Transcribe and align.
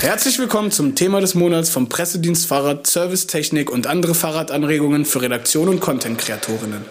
Herzlich 0.00 0.38
willkommen 0.38 0.70
zum 0.70 0.94
Thema 0.94 1.20
des 1.20 1.34
Monats 1.34 1.70
vom 1.70 1.88
Pressedienst 1.88 2.46
Fahrrad, 2.46 2.86
Servicetechnik 2.86 3.68
und 3.68 3.88
andere 3.88 4.14
Fahrradanregungen 4.14 5.04
für 5.04 5.22
Redaktion 5.22 5.68
und 5.68 5.80
Content-Kreatorinnen. 5.80 6.84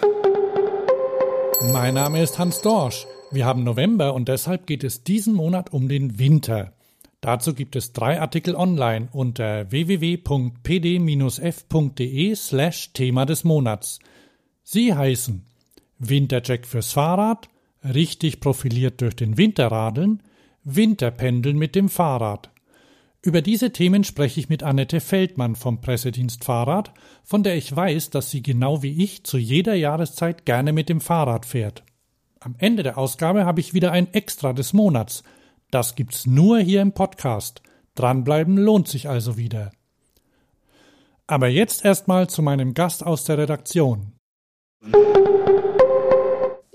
Mein 1.72 1.94
Name 1.94 2.22
ist 2.22 2.38
Hans 2.38 2.60
Dorsch. 2.60 3.06
Wir 3.30 3.46
haben 3.46 3.64
November 3.64 4.12
und 4.12 4.28
deshalb 4.28 4.66
geht 4.66 4.84
es 4.84 5.04
diesen 5.04 5.32
Monat 5.32 5.72
um 5.72 5.88
den 5.88 6.18
Winter. 6.18 6.74
Dazu 7.22 7.54
gibt 7.54 7.76
es 7.76 7.94
drei 7.94 8.20
Artikel 8.20 8.54
online 8.54 9.08
unter 9.12 9.70
www.pd-f.de 9.70 10.24
slash 12.34 12.92
Thema 12.92 13.24
des 13.24 13.42
Monats. 13.42 14.00
Sie 14.64 14.94
heißen 14.94 15.46
Wintercheck 15.98 16.66
fürs 16.66 16.92
Fahrrad, 16.92 17.48
richtig 17.82 18.40
profiliert 18.40 19.00
durch 19.00 19.16
den 19.16 19.38
Winterradeln, 19.38 20.22
Winterpendeln 20.62 21.56
mit 21.56 21.74
dem 21.74 21.88
Fahrrad. 21.88 22.50
Über 23.20 23.42
diese 23.42 23.72
Themen 23.72 24.04
spreche 24.04 24.38
ich 24.38 24.48
mit 24.48 24.62
Annette 24.62 25.00
Feldmann 25.00 25.56
vom 25.56 25.80
Pressedienst 25.80 26.44
Fahrrad, 26.44 26.92
von 27.24 27.42
der 27.42 27.56
ich 27.56 27.74
weiß, 27.74 28.10
dass 28.10 28.30
sie 28.30 28.42
genau 28.42 28.82
wie 28.82 29.02
ich 29.02 29.24
zu 29.24 29.38
jeder 29.38 29.74
Jahreszeit 29.74 30.46
gerne 30.46 30.72
mit 30.72 30.88
dem 30.88 31.00
Fahrrad 31.00 31.44
fährt. 31.44 31.82
Am 32.38 32.54
Ende 32.58 32.84
der 32.84 32.96
Ausgabe 32.96 33.44
habe 33.44 33.58
ich 33.58 33.74
wieder 33.74 33.90
ein 33.90 34.12
Extra 34.14 34.52
des 34.52 34.72
Monats. 34.72 35.24
Das 35.72 35.96
gibt's 35.96 36.26
nur 36.26 36.60
hier 36.60 36.80
im 36.80 36.92
Podcast. 36.92 37.62
Dranbleiben 37.96 38.56
lohnt 38.56 38.86
sich 38.86 39.08
also 39.08 39.36
wieder. 39.36 39.72
Aber 41.26 41.48
jetzt 41.48 41.84
erstmal 41.84 42.30
zu 42.30 42.40
meinem 42.42 42.72
Gast 42.72 43.04
aus 43.04 43.24
der 43.24 43.38
Redaktion. 43.38 44.12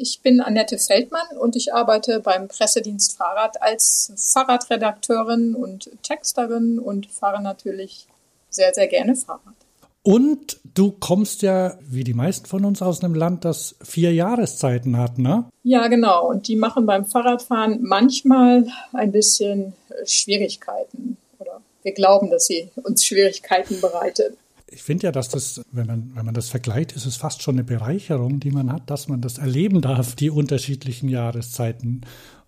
Ich 0.03 0.19
bin 0.19 0.41
Annette 0.41 0.79
Feldmann 0.79 1.37
und 1.39 1.55
ich 1.55 1.73
arbeite 1.73 2.19
beim 2.19 2.49
Pressedienst 2.49 3.15
Fahrrad 3.15 3.61
als 3.61 4.11
Fahrradredakteurin 4.17 5.55
und 5.55 5.89
Texterin 6.03 6.77
und 6.77 7.09
fahre 7.09 7.41
natürlich 7.41 8.07
sehr, 8.49 8.73
sehr 8.73 8.87
gerne 8.87 9.15
Fahrrad. 9.15 9.55
Und 10.01 10.59
du 10.73 10.91
kommst 10.91 11.41
ja, 11.41 11.77
wie 11.89 12.03
die 12.03 12.13
meisten 12.13 12.47
von 12.47 12.65
uns, 12.65 12.81
aus 12.81 13.01
einem 13.01 13.15
Land, 13.15 13.45
das 13.45 13.75
vier 13.81 14.13
Jahreszeiten 14.13 14.97
hat, 14.97 15.19
ne? 15.19 15.45
Ja, 15.63 15.87
genau. 15.87 16.27
Und 16.27 16.49
die 16.49 16.57
machen 16.57 16.85
beim 16.85 17.05
Fahrradfahren 17.05 17.79
manchmal 17.81 18.67
ein 18.91 19.13
bisschen 19.13 19.71
Schwierigkeiten. 20.03 21.15
Oder 21.39 21.61
wir 21.81 21.93
glauben, 21.93 22.29
dass 22.29 22.47
sie 22.47 22.69
uns 22.83 23.05
Schwierigkeiten 23.05 23.79
bereitet 23.79 24.35
ich 24.73 24.83
finde 24.83 25.07
ja, 25.07 25.11
dass 25.11 25.29
das, 25.29 25.61
wenn 25.71 25.87
man, 25.87 26.11
wenn 26.15 26.25
man 26.25 26.33
das 26.33 26.49
vergleicht, 26.49 26.91
ist 26.93 27.05
es 27.05 27.15
fast 27.15 27.41
schon 27.41 27.55
eine 27.55 27.63
Bereicherung, 27.63 28.39
die 28.39 28.51
man 28.51 28.71
hat, 28.71 28.89
dass 28.89 29.07
man 29.07 29.21
das 29.21 29.37
erleben 29.37 29.81
darf, 29.81 30.15
die 30.15 30.29
unterschiedlichen 30.29 31.09
Jahreszeiten. 31.09 32.01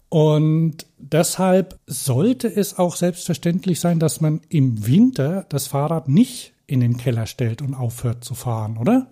Und 0.09 0.85
deshalb 0.97 1.79
sollte 1.87 2.47
es 2.47 2.77
auch 2.77 2.95
selbstverständlich 2.95 3.79
sein, 3.79 3.99
dass 3.99 4.21
man 4.21 4.41
im 4.49 4.87
Winter 4.87 5.45
das 5.49 5.67
Fahrrad 5.67 6.07
nicht 6.07 6.53
in 6.67 6.79
den 6.79 6.97
Keller 6.97 7.25
stellt 7.27 7.61
und 7.61 7.73
aufhört 7.75 8.23
zu 8.23 8.33
fahren, 8.33 8.77
oder? 8.77 9.07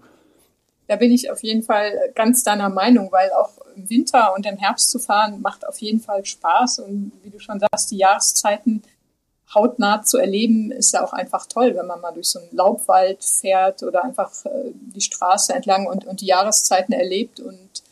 Da 0.88 0.96
bin 0.96 1.12
ich 1.12 1.32
auf 1.32 1.42
jeden 1.44 1.64
Fall 1.64 1.92
ganz 2.16 2.44
deiner 2.44 2.70
Meinung, 2.70 3.12
weil 3.12 3.32
auch 3.32 3.58
im 3.76 3.90
Winter 3.90 4.34
und 4.36 4.46
im 4.46 4.58
Herbst 4.58 4.92
zu 4.92 5.00
fahren 5.00 5.42
macht 5.42 5.68
auf 5.68 5.80
jeden 5.80 6.00
Fall 6.00 6.26
Spaß. 6.26 6.80
Und 6.80 7.12
wie 7.24 7.30
du 7.30 7.40
schon 7.40 7.60
sagst, 7.60 7.92
die 7.92 7.98
Jahreszeiten 7.98 8.84
hautnah 9.54 10.04
zu 10.04 10.18
erleben, 10.18 10.72
ist 10.72 10.94
ja 10.94 11.04
auch 11.04 11.14
einfach 11.14 11.46
toll, 11.48 11.76
wenn 11.76 11.88
man 11.88 12.02
mal 12.02 12.12
durch 12.12 12.28
so 12.28 12.40
einen 12.40 12.50
Laubwald 12.52 13.24
fährt 13.24 13.84
oder 13.84 14.04
einfach 14.04 14.32
äh, 14.46 14.72
die 14.74 15.02
Straße 15.02 15.54
entlang 15.54 15.88
und, 15.88 16.06
und 16.06 16.22
die 16.22 16.28
Jahreszeiten 16.28 16.94
erlebt 16.94 17.40
und 17.40 17.84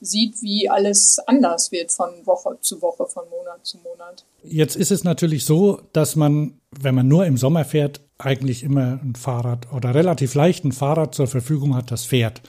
sieht, 0.00 0.40
wie 0.42 0.68
alles 0.68 1.18
anders 1.26 1.72
wird 1.72 1.92
von 1.92 2.08
Woche 2.24 2.56
zu 2.60 2.80
Woche, 2.80 3.06
von 3.06 3.24
Monat 3.28 3.64
zu 3.66 3.78
Monat. 3.78 4.24
Jetzt 4.42 4.76
ist 4.76 4.90
es 4.90 5.04
natürlich 5.04 5.44
so, 5.44 5.82
dass 5.92 6.16
man, 6.16 6.58
wenn 6.70 6.94
man 6.94 7.06
nur 7.06 7.26
im 7.26 7.36
Sommer 7.36 7.64
fährt, 7.64 8.00
eigentlich 8.16 8.62
immer 8.62 8.98
ein 9.02 9.14
Fahrrad 9.14 9.72
oder 9.72 9.94
relativ 9.94 10.34
leicht 10.34 10.64
ein 10.64 10.72
Fahrrad 10.72 11.14
zur 11.14 11.26
Verfügung 11.26 11.74
hat, 11.74 11.90
das 11.90 12.04
fährt 12.04 12.40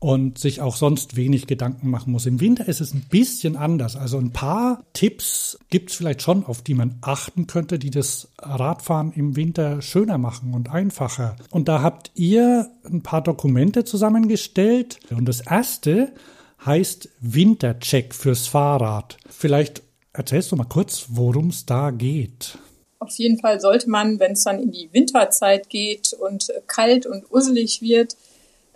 und 0.00 0.38
sich 0.38 0.62
auch 0.62 0.76
sonst 0.76 1.14
wenig 1.14 1.46
Gedanken 1.46 1.90
machen 1.90 2.10
muss. 2.10 2.24
Im 2.24 2.40
Winter 2.40 2.66
ist 2.66 2.80
es 2.80 2.94
ein 2.94 3.04
bisschen 3.10 3.54
anders. 3.54 3.96
Also 3.96 4.18
ein 4.18 4.32
paar 4.32 4.82
Tipps 4.94 5.58
gibt 5.68 5.90
es 5.90 5.96
vielleicht 5.96 6.22
schon, 6.22 6.44
auf 6.44 6.62
die 6.62 6.72
man 6.72 6.96
achten 7.02 7.46
könnte, 7.46 7.78
die 7.78 7.90
das 7.90 8.28
Radfahren 8.38 9.12
im 9.12 9.36
Winter 9.36 9.82
schöner 9.82 10.16
machen 10.16 10.54
und 10.54 10.70
einfacher. 10.70 11.36
Und 11.50 11.68
da 11.68 11.82
habt 11.82 12.10
ihr 12.14 12.70
ein 12.90 13.02
paar 13.02 13.22
Dokumente 13.22 13.84
zusammengestellt. 13.84 15.00
Und 15.10 15.26
das 15.26 15.42
erste 15.42 16.12
heißt 16.64 17.10
Wintercheck 17.20 18.14
fürs 18.14 18.46
Fahrrad. 18.46 19.18
Vielleicht 19.28 19.82
erzählst 20.14 20.50
du 20.50 20.56
mal 20.56 20.64
kurz, 20.64 21.06
worum 21.08 21.48
es 21.48 21.66
da 21.66 21.90
geht. 21.90 22.58
Auf 23.00 23.16
jeden 23.16 23.38
Fall 23.38 23.60
sollte 23.60 23.88
man, 23.88 24.18
wenn 24.18 24.32
es 24.32 24.44
dann 24.44 24.62
in 24.62 24.72
die 24.72 24.88
Winterzeit 24.92 25.68
geht 25.68 26.14
und 26.14 26.52
kalt 26.66 27.06
und 27.06 27.30
usselig 27.30 27.82
wird, 27.82 28.16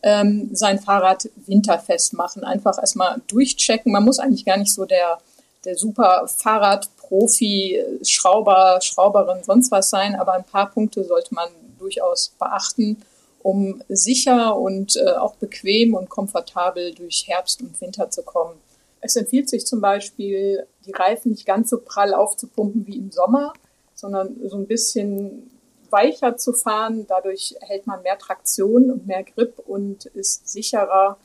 ähm, 0.04 0.50
sein 0.52 0.78
Fahrrad 0.78 1.30
winterfest 1.46 2.12
machen. 2.12 2.44
Einfach 2.44 2.78
erstmal 2.78 3.22
durchchecken. 3.26 3.90
Man 3.90 4.04
muss 4.04 4.18
eigentlich 4.18 4.44
gar 4.44 4.58
nicht 4.58 4.72
so 4.72 4.84
der, 4.84 5.18
der 5.64 5.76
super 5.76 6.28
Fahrradprofi, 6.28 7.82
Schrauber, 8.02 8.78
Schrauberin, 8.82 9.42
sonst 9.42 9.70
was 9.70 9.88
sein, 9.88 10.14
aber 10.14 10.34
ein 10.34 10.44
paar 10.44 10.70
Punkte 10.70 11.04
sollte 11.04 11.34
man 11.34 11.48
durchaus 11.78 12.34
beachten, 12.38 13.02
um 13.42 13.82
sicher 13.88 14.58
und 14.58 14.96
äh, 14.96 15.12
auch 15.12 15.36
bequem 15.36 15.94
und 15.94 16.10
komfortabel 16.10 16.94
durch 16.94 17.24
Herbst 17.26 17.62
und 17.62 17.80
Winter 17.80 18.10
zu 18.10 18.22
kommen. 18.22 18.56
Es 19.00 19.16
empfiehlt 19.16 19.48
sich 19.48 19.66
zum 19.66 19.80
Beispiel, 19.80 20.66
die 20.84 20.92
Reifen 20.92 21.30
nicht 21.30 21.46
ganz 21.46 21.70
so 21.70 21.78
prall 21.78 22.12
aufzupumpen 22.12 22.86
wie 22.86 22.98
im 22.98 23.10
Sommer, 23.10 23.54
sondern 23.94 24.36
so 24.48 24.56
ein 24.56 24.66
bisschen 24.66 25.50
weicher 25.94 26.36
zu 26.36 26.52
fahren. 26.52 27.06
Dadurch 27.08 27.56
hält 27.60 27.86
man 27.86 28.02
mehr 28.02 28.18
Traktion 28.18 28.90
und 28.90 29.06
mehr 29.06 29.22
Grip 29.22 29.60
und 29.66 30.06
ist 30.06 30.48
sicherer 30.48 31.16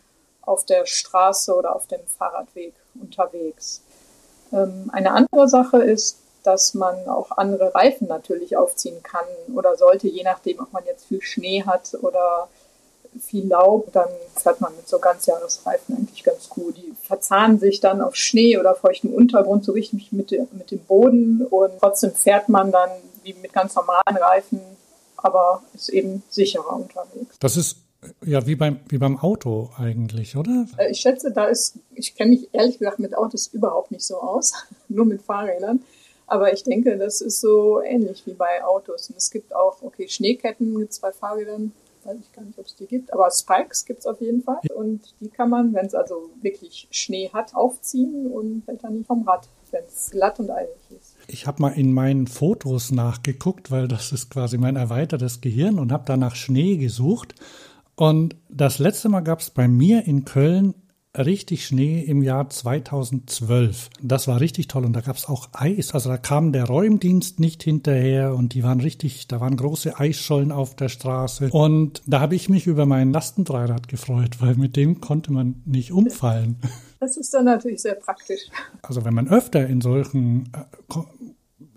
auf 0.42 0.66
der 0.66 0.86
Straße 0.86 1.54
oder 1.54 1.76
auf 1.76 1.88
dem 1.88 2.06
Fahrradweg 2.18 2.74
unterwegs. 3.02 3.82
Ähm, 4.54 4.90
eine 4.94 5.12
andere 5.12 5.50
Sache 5.50 5.84
ist, 5.84 6.20
dass 6.44 6.74
man 6.74 7.08
auch 7.08 7.32
andere 7.32 7.76
Reifen 7.76 8.08
natürlich 8.08 8.56
aufziehen 8.56 9.04
kann 9.04 9.26
oder 9.54 9.76
sollte, 9.76 10.08
je 10.08 10.24
nachdem, 10.24 10.60
ob 10.60 10.72
man 10.72 10.86
jetzt 10.86 11.08
viel 11.08 11.22
Schnee 11.22 11.64
hat 11.66 11.98
oder 12.02 12.48
viel 13.20 13.48
Laub, 13.48 13.92
dann 13.92 14.08
fährt 14.36 14.62
man 14.62 14.76
mit 14.76 14.88
so 14.88 15.00
Ganzjahresreifen 15.00 15.98
eigentlich 15.98 16.24
ganz 16.24 16.48
gut. 16.48 16.78
Die 16.78 16.94
verzahnen 17.02 17.60
sich 17.60 17.80
dann 17.80 18.02
auf 18.02 18.16
Schnee 18.16 18.58
oder 18.58 18.76
feuchtem 18.76 19.14
Untergrund 19.14 19.66
so 19.66 19.74
richtig 19.74 20.12
mit, 20.12 20.32
mit 20.32 20.72
dem 20.72 20.80
Boden 20.80 21.46
und 21.50 21.72
trotzdem 21.80 22.14
fährt 22.14 22.50
man 22.50 22.72
dann 22.72 22.90
wie 23.24 23.34
mit 23.34 23.54
ganz 23.54 23.76
normalen 23.76 24.18
Reifen, 24.18 24.62
aber 25.18 25.64
ist 25.74 25.90
eben 25.90 26.24
sicherer 26.30 26.76
unterwegs. 26.76 27.38
Das 27.40 27.58
ist 27.58 27.78
ja 28.26 28.46
wie 28.46 28.56
beim, 28.56 28.80
wie 28.88 28.98
beim 28.98 29.18
Auto 29.18 29.70
eigentlich, 29.78 30.36
oder? 30.36 30.66
Äh, 30.78 30.92
ich 30.92 31.00
schätze, 31.00 31.32
da 31.32 31.46
ist, 31.46 31.78
ich 31.94 32.16
kenne 32.16 32.32
mich 32.32 32.50
ehrlich 32.54 32.80
gesagt 32.80 33.00
mit 33.00 33.18
Autos 33.18 33.48
überhaupt 33.48 33.92
nicht 33.92 34.04
so 34.04 34.22
aus, 34.22 34.54
nur 34.88 35.06
mit 35.06 35.22
Fahrrädern. 35.22 35.82
Aber 36.28 36.54
ich 36.54 36.64
denke, 36.64 36.96
das 36.98 37.22
ist 37.22 37.42
so 37.42 37.82
ähnlich 37.82 38.22
wie 38.28 38.34
bei 38.34 38.64
Autos. 38.64 39.10
Und 39.10 39.18
es 39.18 39.32
gibt 39.32 39.56
auch, 39.56 39.82
okay, 39.82 40.08
Schneeketten 40.08 40.74
mit 40.74 40.94
zwei 40.94 41.12
Fahrrädern, 41.12 41.72
weiß 42.04 42.18
ich 42.20 42.32
gar 42.34 42.44
nicht, 42.44 42.60
ob 42.60 42.68
es 42.68 42.76
die 42.76 42.86
gibt, 42.86 43.12
aber 43.12 43.30
Spikes 43.32 43.84
gibt 43.84 44.00
es 44.00 44.06
auf 44.06 44.22
jeden 44.22 44.44
Fall. 44.44 44.60
Und 44.76 45.02
die 45.20 45.30
kann 45.30 45.50
man, 45.50 45.74
wenn 45.74 45.88
es 45.88 45.96
also 45.96 46.30
wirklich 46.42 46.88
Schnee 46.92 47.30
hat, 47.34 47.56
aufziehen 47.56 48.32
und 48.32 48.64
fällt 48.66 48.84
dann 48.84 48.94
nicht 48.94 49.08
vom 49.08 49.28
Rad, 49.28 49.48
wenn 49.72 49.84
es 49.86 50.12
glatt 50.12 50.40
und 50.40 50.52
eilig 50.52 50.78
ist. 50.92 51.09
Ich 51.32 51.46
habe 51.46 51.62
mal 51.62 51.70
in 51.70 51.94
meinen 51.94 52.26
Fotos 52.26 52.92
nachgeguckt, 52.92 53.70
weil 53.70 53.88
das 53.88 54.12
ist 54.12 54.32
quasi 54.32 54.58
mein 54.58 54.76
erweitertes 54.76 55.42
Gehirn 55.42 55.78
und 55.78 55.92
habe 55.92 56.06
da 56.06 56.18
nach 56.18 56.36
Schnee 56.36 56.78
gesucht. 56.78 57.36
Und 57.96 58.36
das 58.50 58.80
letzte 58.80 59.10
Mal 59.10 59.22
gab 59.22 59.40
es 59.40 59.52
bei 59.52 59.68
mir 59.68 60.08
in 60.08 60.26
Köln 60.26 60.74
richtig 61.18 61.66
Schnee 61.66 62.02
im 62.02 62.22
Jahr 62.22 62.50
2012. 62.50 63.90
Das 64.02 64.28
war 64.28 64.40
richtig 64.40 64.68
toll 64.68 64.86
und 64.86 64.94
da 64.94 65.02
gab 65.02 65.16
es 65.16 65.28
auch 65.28 65.50
Eis. 65.54 65.94
Also 65.94 66.10
da 66.10 66.18
kam 66.18 66.52
der 66.52 66.66
Räumdienst 66.66 67.40
nicht 67.40 67.64
hinterher 67.64 68.36
und 68.36 68.54
die 68.54 68.64
waren 68.64 68.80
richtig, 68.80 69.28
da 69.28 69.40
waren 69.40 69.58
große 69.58 70.00
Eisschollen 70.00 70.52
auf 70.52 70.76
der 70.76 70.90
Straße. 70.90 71.50
Und 71.52 72.04
da 72.06 72.20
habe 72.20 72.36
ich 72.36 72.50
mich 72.50 72.68
über 72.68 72.86
mein 72.86 73.12
Lastendreirad 73.12 73.88
gefreut, 73.88 74.42
weil 74.42 74.56
mit 74.56 74.76
dem 74.76 75.02
konnte 75.02 75.32
man 75.32 75.62
nicht 75.66 75.92
umfallen. 75.92 76.58
Das 77.00 77.16
ist 77.16 77.34
dann 77.34 77.46
natürlich 77.46 77.82
sehr 77.82 77.96
praktisch. 77.96 78.42
Also 78.82 79.06
wenn 79.06 79.14
man 79.14 79.30
öfter 79.30 79.66
in 79.66 79.80
solchen 79.80 80.50
äh, 80.54 80.96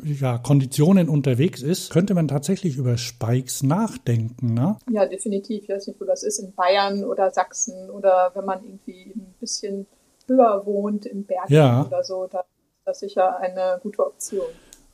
ja, 0.02 0.38
Konditionen 0.38 1.08
unterwegs 1.08 1.62
ist, 1.62 1.90
könnte 1.90 2.14
man 2.14 2.28
tatsächlich 2.28 2.76
über 2.76 2.98
Spikes 2.98 3.62
nachdenken, 3.62 4.54
ne? 4.54 4.76
Ja, 4.90 5.06
definitiv. 5.06 5.64
Ich 5.64 5.68
weiß 5.68 5.86
nicht, 5.86 6.00
wo 6.00 6.04
das 6.04 6.22
ist, 6.22 6.38
in 6.38 6.52
Bayern 6.54 7.04
oder 7.04 7.30
Sachsen 7.30 7.90
oder 7.90 8.32
wenn 8.34 8.44
man 8.44 8.64
irgendwie 8.64 9.12
ein 9.14 9.34
bisschen 9.40 9.86
höher 10.26 10.62
wohnt, 10.64 11.06
im 11.06 11.24
Berg 11.24 11.50
ja. 11.50 11.84
oder 11.86 12.04
so, 12.04 12.26
da 12.30 12.40
ist 12.40 12.46
das 12.84 13.00
sicher 13.00 13.38
eine 13.38 13.78
gute 13.82 14.04
Option. 14.06 14.46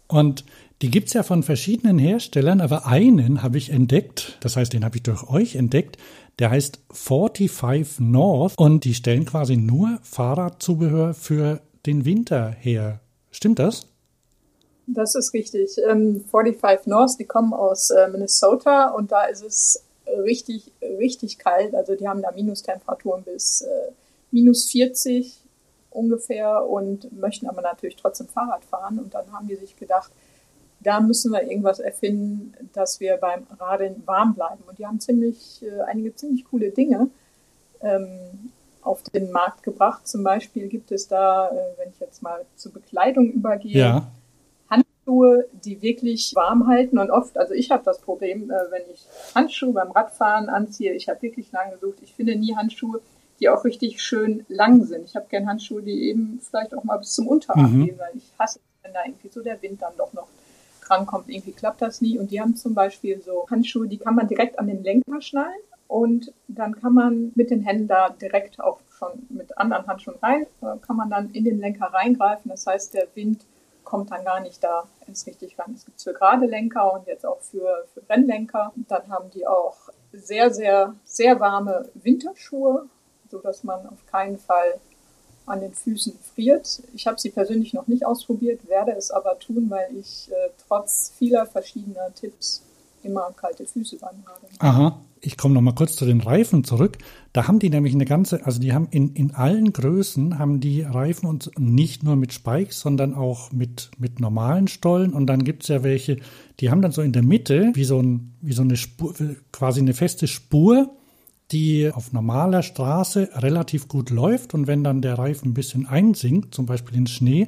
Und 0.09 0.45
die 0.81 0.91
gibt 0.91 1.09
es 1.09 1.15
ja 1.15 1.23
von 1.23 1.43
verschiedenen 1.43 1.99
Herstellern, 1.99 2.61
aber 2.61 2.87
einen 2.87 3.43
habe 3.43 3.59
ich 3.59 3.71
entdeckt, 3.71 4.39
das 4.41 4.57
heißt, 4.57 4.73
den 4.73 4.85
habe 4.85 4.97
ich 4.97 5.03
durch 5.03 5.29
euch 5.29 5.57
entdeckt, 5.57 5.99
der 6.39 6.51
heißt 6.51 6.81
45 6.93 8.01
North 8.01 8.57
und 8.57 8.85
die 8.85 8.95
stellen 8.95 9.25
quasi 9.25 9.57
nur 9.57 9.99
Fahrradzubehör 10.03 11.15
für 11.15 11.61
den 11.85 12.05
Winter 12.05 12.51
her. 12.51 13.01
Stimmt 13.31 13.59
das? 13.59 13.89
Das 14.91 15.15
ist 15.15 15.35
richtig. 15.35 15.79
Ähm, 15.87 16.25
45 16.31 16.87
North, 16.87 17.19
die 17.19 17.25
kommen 17.25 17.53
aus 17.53 17.91
äh, 17.91 18.09
Minnesota 18.09 18.89
und 18.89 19.13
da 19.13 19.25
ist 19.25 19.43
es 19.43 19.85
richtig, 20.25 20.73
richtig 20.83 21.39
kalt. 21.39 21.75
Also 21.75 21.95
die 21.95 22.09
haben 22.09 22.23
da 22.23 22.33
Minustemperaturen 22.33 23.23
bis 23.23 23.61
äh, 23.63 23.93
minus 24.31 24.71
40 24.71 25.39
ungefähr 25.91 26.65
und 26.65 27.13
möchten 27.19 27.47
aber 27.47 27.63
natürlich 27.63 27.97
trotzdem 27.97 28.29
Fahrrad 28.29 28.65
fahren. 28.65 28.99
Und 28.99 29.15
dann 29.15 29.31
haben 29.33 29.49
die 29.49 29.57
sich 29.57 29.77
gedacht, 29.77 30.11
da 30.81 31.01
müssen 31.01 31.33
wir 31.33 31.43
irgendwas 31.43 31.81
erfinden, 31.81 32.55
dass 32.73 33.01
wir 33.01 33.17
beim 33.17 33.47
Radeln 33.59 34.03
warm 34.07 34.35
bleiben. 34.35 34.63
Und 34.67 34.79
die 34.79 34.87
haben 34.87 35.01
ziemlich, 35.01 35.63
äh, 35.63 35.83
einige 35.83 36.15
ziemlich 36.15 36.45
coole 36.45 36.71
Dinge 36.71 37.09
ähm, 37.81 38.53
auf 38.83 39.03
den 39.03 39.31
Markt 39.33 39.63
gebracht. 39.63 40.07
Zum 40.07 40.23
Beispiel 40.23 40.69
gibt 40.69 40.93
es 40.93 41.09
da, 41.09 41.49
äh, 41.49 41.79
wenn 41.79 41.91
ich 41.91 42.01
jetzt 42.01 42.23
mal 42.23 42.45
zur 42.57 42.73
Bekleidung 42.73 43.33
übergehe, 43.33 43.79
ja. 43.79 44.11
Handschuhe, 45.09 45.47
die 45.65 45.81
wirklich 45.83 46.35
warm 46.35 46.67
halten. 46.67 46.99
Und 46.99 47.11
oft, 47.11 47.37
also 47.39 47.55
ich 47.55 47.71
habe 47.71 47.83
das 47.85 48.01
Problem, 48.01 48.51
äh, 48.51 48.71
wenn 48.71 48.83
ich 48.93 49.07
Handschuhe 49.35 49.73
beim 49.73 49.91
Radfahren 49.91 50.49
anziehe, 50.49 50.93
ich 50.93 51.09
habe 51.09 51.23
wirklich 51.23 51.51
lange 51.53 51.73
gesucht, 51.73 51.99
ich 52.03 52.15
finde 52.15 52.37
nie 52.37 52.55
Handschuhe, 52.55 53.01
die 53.41 53.49
auch 53.49 53.65
richtig 53.65 54.03
schön 54.03 54.45
lang 54.49 54.85
sind. 54.85 55.05
Ich 55.05 55.17
habe 55.17 55.27
gerne 55.29 55.47
Handschuhe, 55.47 55.83
die 55.83 56.09
eben 56.09 56.41
vielleicht 56.43 56.75
auch 56.75 56.85
mal 56.85 56.99
bis 56.99 57.15
zum 57.15 57.27
Unterarm 57.27 57.73
mhm. 57.73 57.87
gehen, 57.87 57.99
weil 57.99 58.17
ich 58.17 58.33
hasse, 58.39 58.61
wenn 58.83 58.93
da 58.93 59.01
irgendwie 59.05 59.29
so 59.29 59.43
der 59.43 59.61
Wind 59.63 59.81
dann 59.81 59.93
doch 59.97 60.13
noch 60.13 60.29
drankommt. 60.87 61.29
Irgendwie 61.29 61.53
klappt 61.53 61.83
das 61.83 62.01
nie. 62.01 62.19
Und 62.19 62.31
die 62.31 62.41
haben 62.41 62.57
zum 62.57 62.75
Beispiel 62.75 63.21
so 63.23 63.47
Handschuhe, 63.51 63.89
die 63.89 63.99
kann 63.99 64.15
man 64.15 64.29
direkt 64.29 64.59
an 64.59 64.67
den 64.67 64.83
Lenker 64.83 65.21
schnallen 65.21 65.61
und 65.87 66.33
dann 66.49 66.79
kann 66.79 66.93
man 66.93 67.33
mit 67.35 67.51
den 67.51 67.63
Händen 67.63 67.89
da 67.89 68.11
direkt 68.11 68.61
auch 68.61 68.81
schon 68.99 69.27
mit 69.31 69.57
anderen 69.57 69.87
Handschuhen 69.87 70.19
rein, 70.21 70.47
kann 70.61 70.97
man 70.97 71.09
dann 71.09 71.31
in 71.31 71.45
den 71.45 71.61
Lenker 71.61 71.87
reingreifen. 71.87 72.51
Das 72.51 72.67
heißt, 72.67 72.95
der 72.95 73.07
Wind 73.15 73.47
kommt 73.89 74.11
dann 74.11 74.23
gar 74.23 74.41
nicht 74.41 74.63
da 74.63 74.87
ins 75.07 75.27
richtig 75.27 75.59
rein. 75.59 75.73
Es 75.75 75.87
gibt 75.87 76.03
für 76.03 76.13
gerade 76.13 76.45
Lenker 76.45 76.93
und 76.93 77.07
jetzt 77.07 77.25
auch 77.25 77.41
für, 77.41 77.87
für 77.95 78.03
Rennlenker. 78.11 78.71
Dann 78.87 79.09
haben 79.09 79.31
die 79.31 79.47
auch 79.47 79.89
sehr, 80.13 80.53
sehr, 80.53 80.95
sehr 81.05 81.41
warme 81.41 81.89
Winterschuhe, 81.95 82.87
so 83.31 83.39
dass 83.39 83.65
man 83.65 83.87
auf 83.87 84.05
keinen 84.05 84.39
Fall 84.39 84.79
an 85.47 85.61
den 85.61 85.73
Füßen 85.73 86.19
friert. 86.35 86.83
Ich 86.93 87.07
habe 87.07 87.19
sie 87.19 87.31
persönlich 87.31 87.73
noch 87.73 87.87
nicht 87.87 88.05
ausprobiert, 88.05 88.69
werde 88.69 88.93
es 88.93 89.11
aber 89.11 89.39
tun, 89.39 89.71
weil 89.71 89.97
ich 89.97 90.31
äh, 90.31 90.51
trotz 90.69 91.15
vieler 91.17 91.47
verschiedener 91.47 92.15
Tipps 92.15 92.63
immer 93.03 93.33
kalte 93.37 93.65
Füße 93.67 93.97
beim 93.99 94.17
Radeln. 94.27 94.53
Aha. 94.59 95.01
Ich 95.21 95.37
komme 95.37 95.55
noch 95.55 95.61
mal 95.61 95.75
kurz 95.75 95.97
zu 95.97 96.07
den 96.07 96.21
Reifen 96.21 96.63
zurück. 96.63 96.97
Da 97.33 97.49
haben 97.49 97.59
die 97.59 97.71
nämlich 97.71 97.93
eine 97.93 98.05
ganze, 98.05 98.47
also 98.47 98.61
die 98.61 98.73
haben 98.73 98.87
in, 98.93 99.15
in 99.15 99.35
allen 99.35 99.73
Größen 99.73 100.39
haben 100.39 100.61
die 100.61 100.83
Reifen 100.83 101.29
und 101.29 101.51
nicht 101.59 102.05
nur 102.05 102.15
mit 102.15 102.33
Spikes, 102.33 102.79
sondern 102.81 103.15
auch 103.15 103.51
mit, 103.51 103.91
mit 103.99 104.21
normalen 104.21 104.69
Stollen. 104.69 105.13
Und 105.13 105.27
dann 105.27 105.43
gibt 105.43 105.65
es 105.65 105.69
ja 105.69 105.83
welche, 105.83 106.19
die 106.61 106.71
haben 106.71 106.83
dann 106.83 106.93
so 106.93 107.03
in 107.03 107.13
der 107.13 107.25
Mitte 107.25 107.73
wie 107.75 107.85
so, 107.85 107.99
ein, 108.01 108.35
wie 108.41 108.53
so 108.53 108.63
eine 108.63 108.77
Spur, 108.77 109.13
quasi 109.51 109.81
eine 109.81 109.95
feste 109.95 110.29
Spur 110.29 110.95
die 111.51 111.91
auf 111.93 112.13
normaler 112.13 112.63
Straße 112.63 113.31
relativ 113.35 113.89
gut 113.89 114.11
läuft 114.11 114.55
und 114.55 114.67
wenn 114.67 114.85
dann 114.85 115.01
der 115.01 115.19
Reifen 115.19 115.51
ein 115.51 115.55
bisschen 115.55 115.87
einsinkt, 115.87 116.55
zum 116.55 116.67
Beispiel 116.67 116.97
in 116.97 117.07
Schnee, 117.07 117.47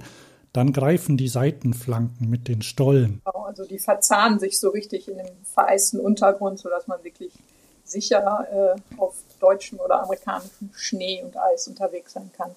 dann 0.53 0.73
greifen 0.73 1.17
die 1.17 1.29
Seitenflanken 1.29 2.29
mit 2.29 2.49
den 2.49 2.63
Stollen. 2.63 3.23
Also 3.25 3.65
die 3.65 3.79
verzahnen 3.79 4.39
sich 4.39 4.59
so 4.59 4.71
richtig 4.71 5.09
in 5.09 5.19
dem 5.19 5.45
vereisten 5.45 6.01
Untergrund, 6.01 6.59
sodass 6.59 6.87
man 6.87 7.03
wirklich 7.05 7.33
sicher 7.85 8.47
äh, 8.51 8.99
auf 9.01 9.15
deutschem 9.41 9.79
oder 9.81 10.03
amerikanischem 10.03 10.71
Schnee 10.73 11.23
und 11.23 11.37
Eis 11.37 11.67
unterwegs 11.69 12.13
sein 12.13 12.31
kann. 12.37 12.51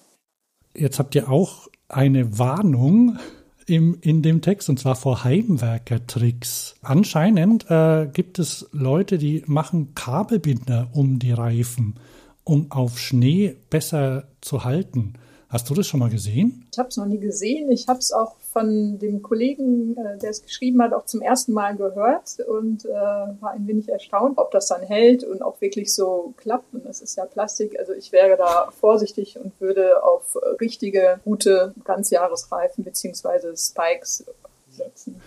Jetzt 0.74 0.98
habt 0.98 1.14
ihr 1.14 1.30
auch 1.30 1.68
eine 1.88 2.38
Warnung 2.38 3.18
im, 3.66 3.98
in 4.00 4.22
dem 4.22 4.42
Text, 4.42 4.68
und 4.68 4.78
zwar 4.78 4.96
vor 4.96 5.24
Heimwerkertricks. 5.24 6.74
Anscheinend 6.82 7.70
äh, 7.70 8.06
gibt 8.12 8.38
es 8.38 8.68
Leute, 8.72 9.18
die 9.18 9.42
machen 9.46 9.94
Kabelbinder 9.94 10.88
um 10.92 11.18
die 11.18 11.32
Reifen, 11.32 11.98
um 12.42 12.70
auf 12.70 12.98
Schnee 12.98 13.56
besser 13.70 14.28
zu 14.40 14.64
halten. 14.64 15.14
Hast 15.54 15.70
du 15.70 15.74
das 15.74 15.86
schon 15.86 16.00
mal 16.00 16.10
gesehen? 16.10 16.66
Ich 16.72 16.78
habe 16.80 16.88
es 16.88 16.96
noch 16.96 17.06
nie 17.06 17.20
gesehen. 17.20 17.70
Ich 17.70 17.86
habe 17.86 18.00
es 18.00 18.10
auch 18.10 18.34
von 18.52 18.98
dem 18.98 19.22
Kollegen, 19.22 19.96
äh, 19.96 20.18
der 20.18 20.30
es 20.30 20.42
geschrieben 20.42 20.82
hat, 20.82 20.92
auch 20.92 21.06
zum 21.06 21.22
ersten 21.22 21.52
Mal 21.52 21.76
gehört 21.76 22.40
und 22.48 22.84
äh, 22.84 22.90
war 22.90 23.52
ein 23.52 23.64
wenig 23.68 23.88
erstaunt, 23.88 24.36
ob 24.38 24.50
das 24.50 24.66
dann 24.66 24.82
hält 24.82 25.22
und 25.22 25.42
auch 25.42 25.60
wirklich 25.60 25.94
so 25.94 26.34
klappt. 26.38 26.74
Und 26.74 26.84
das 26.84 27.00
ist 27.00 27.16
ja 27.16 27.24
Plastik. 27.24 27.78
Also 27.78 27.92
ich 27.92 28.10
wäre 28.10 28.36
da 28.36 28.72
vorsichtig 28.80 29.38
und 29.38 29.52
würde 29.60 30.02
auf 30.02 30.36
richtige, 30.60 31.20
gute 31.22 31.72
Ganzjahresreifen 31.84 32.82
beziehungsweise 32.82 33.54
Spikes 33.56 34.24
setzen. 34.72 35.20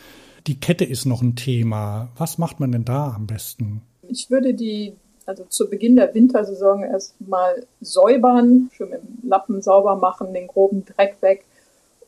Die 0.46 0.60
Kette 0.60 0.84
ist 0.84 1.06
noch 1.06 1.22
ein 1.22 1.38
Thema. 1.38 2.10
Was 2.18 2.38
macht 2.38 2.60
man 2.60 2.74
denn 2.74 2.84
da 2.84 3.14
am 3.16 3.28
besten? 3.28 3.82
Ich 4.02 4.30
würde 4.30 4.54
die 4.54 4.98
also 5.28 5.44
zu 5.44 5.70
Beginn 5.70 5.98
der 5.98 6.14
Wintersaison 6.14 6.84
erstmal 6.84 7.68
säubern, 7.82 8.72
schön 8.74 8.90
mit 8.90 9.02
dem 9.02 9.30
Lappen 9.30 9.62
sauber 9.62 9.96
machen, 9.96 10.34
den 10.34 10.48
groben 10.48 10.86
Dreck 10.86 11.18
weg 11.22 11.44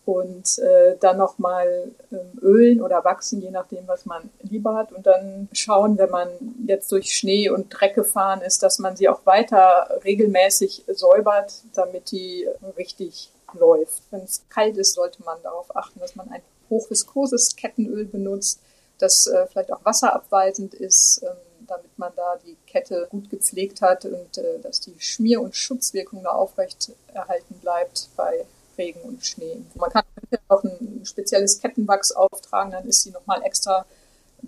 und 0.06 0.57
äh, 0.60 0.95
dann 1.00 1.18
nochmal 1.18 1.92
ähm, 2.12 2.39
ölen 2.42 2.81
oder 2.81 3.04
wachsen, 3.04 3.42
je 3.42 3.51
nachdem, 3.51 3.88
was 3.88 4.06
man 4.06 4.30
lieber 4.42 4.74
hat. 4.74 4.94
Und 4.94 5.06
dann 5.06 5.50
schauen, 5.51 5.98
wenn 5.98 6.10
man 6.10 6.30
jetzt 6.66 6.92
durch 6.92 7.13
Schnee 7.13 7.50
und 7.50 7.69
Dreck 7.69 7.94
gefahren 7.94 8.42
ist, 8.42 8.63
dass 8.63 8.80
man 8.80 8.95
sie 8.95 9.10
auch 9.10 9.25
weiter 9.25 10.00
regelmäßig 10.04 10.86
säubert, 10.88 11.54
damit 11.75 12.12
die 12.12 12.48
richtig 12.77 13.31
läuft. 13.54 14.01
Wenn 14.12 14.21
es 14.21 14.44
kalt 14.50 14.77
ist, 14.77 14.94
sollte 14.94 15.21
man 15.24 15.38
darauf 15.44 15.75
achten, 15.75 16.00
dass 16.00 16.16
man 16.16 16.30
ein 16.31 16.42
hochviskoses 16.69 17.56
Kettenöl 17.57 18.06
benutzt, 18.06 18.62
das 18.98 19.27
äh, 19.27 19.45
vielleicht 19.48 19.74
auch 19.74 19.83
wasserabweisend 19.83 20.74
ist. 20.74 21.21
Ähm, 21.24 21.49
damit 21.69 21.98
man 21.98 22.12
da 22.16 22.38
die 22.45 22.57
Kette 22.68 23.07
gut 23.10 23.30
gepflegt 23.30 23.81
hat 23.81 24.06
und 24.06 24.38
äh, 24.38 24.60
dass 24.62 24.80
die 24.80 24.95
Schmier- 25.00 25.42
und 25.42 25.56
Schutzwirkung 25.56 26.24
da 26.24 26.30
aufrecht 26.30 26.92
erhalten 27.13 27.56
bleibt 27.62 28.10
bei 28.16 28.45
Regen 28.77 29.01
und 29.01 29.25
Schnee. 29.25 29.57
Man 29.75 29.89
kann 29.89 30.04
auch 30.48 30.63
ein 30.63 31.01
spezielles 31.04 31.60
Kettenwachs 31.60 32.12
auftragen, 32.12 32.71
dann 32.71 32.88
ist 32.88 33.04
sie 33.04 33.12
nochmal 33.12 33.44
extra 33.44 33.86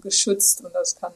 geschützt 0.01 0.63
und 0.63 0.73
das 0.73 0.95
kann 0.95 1.12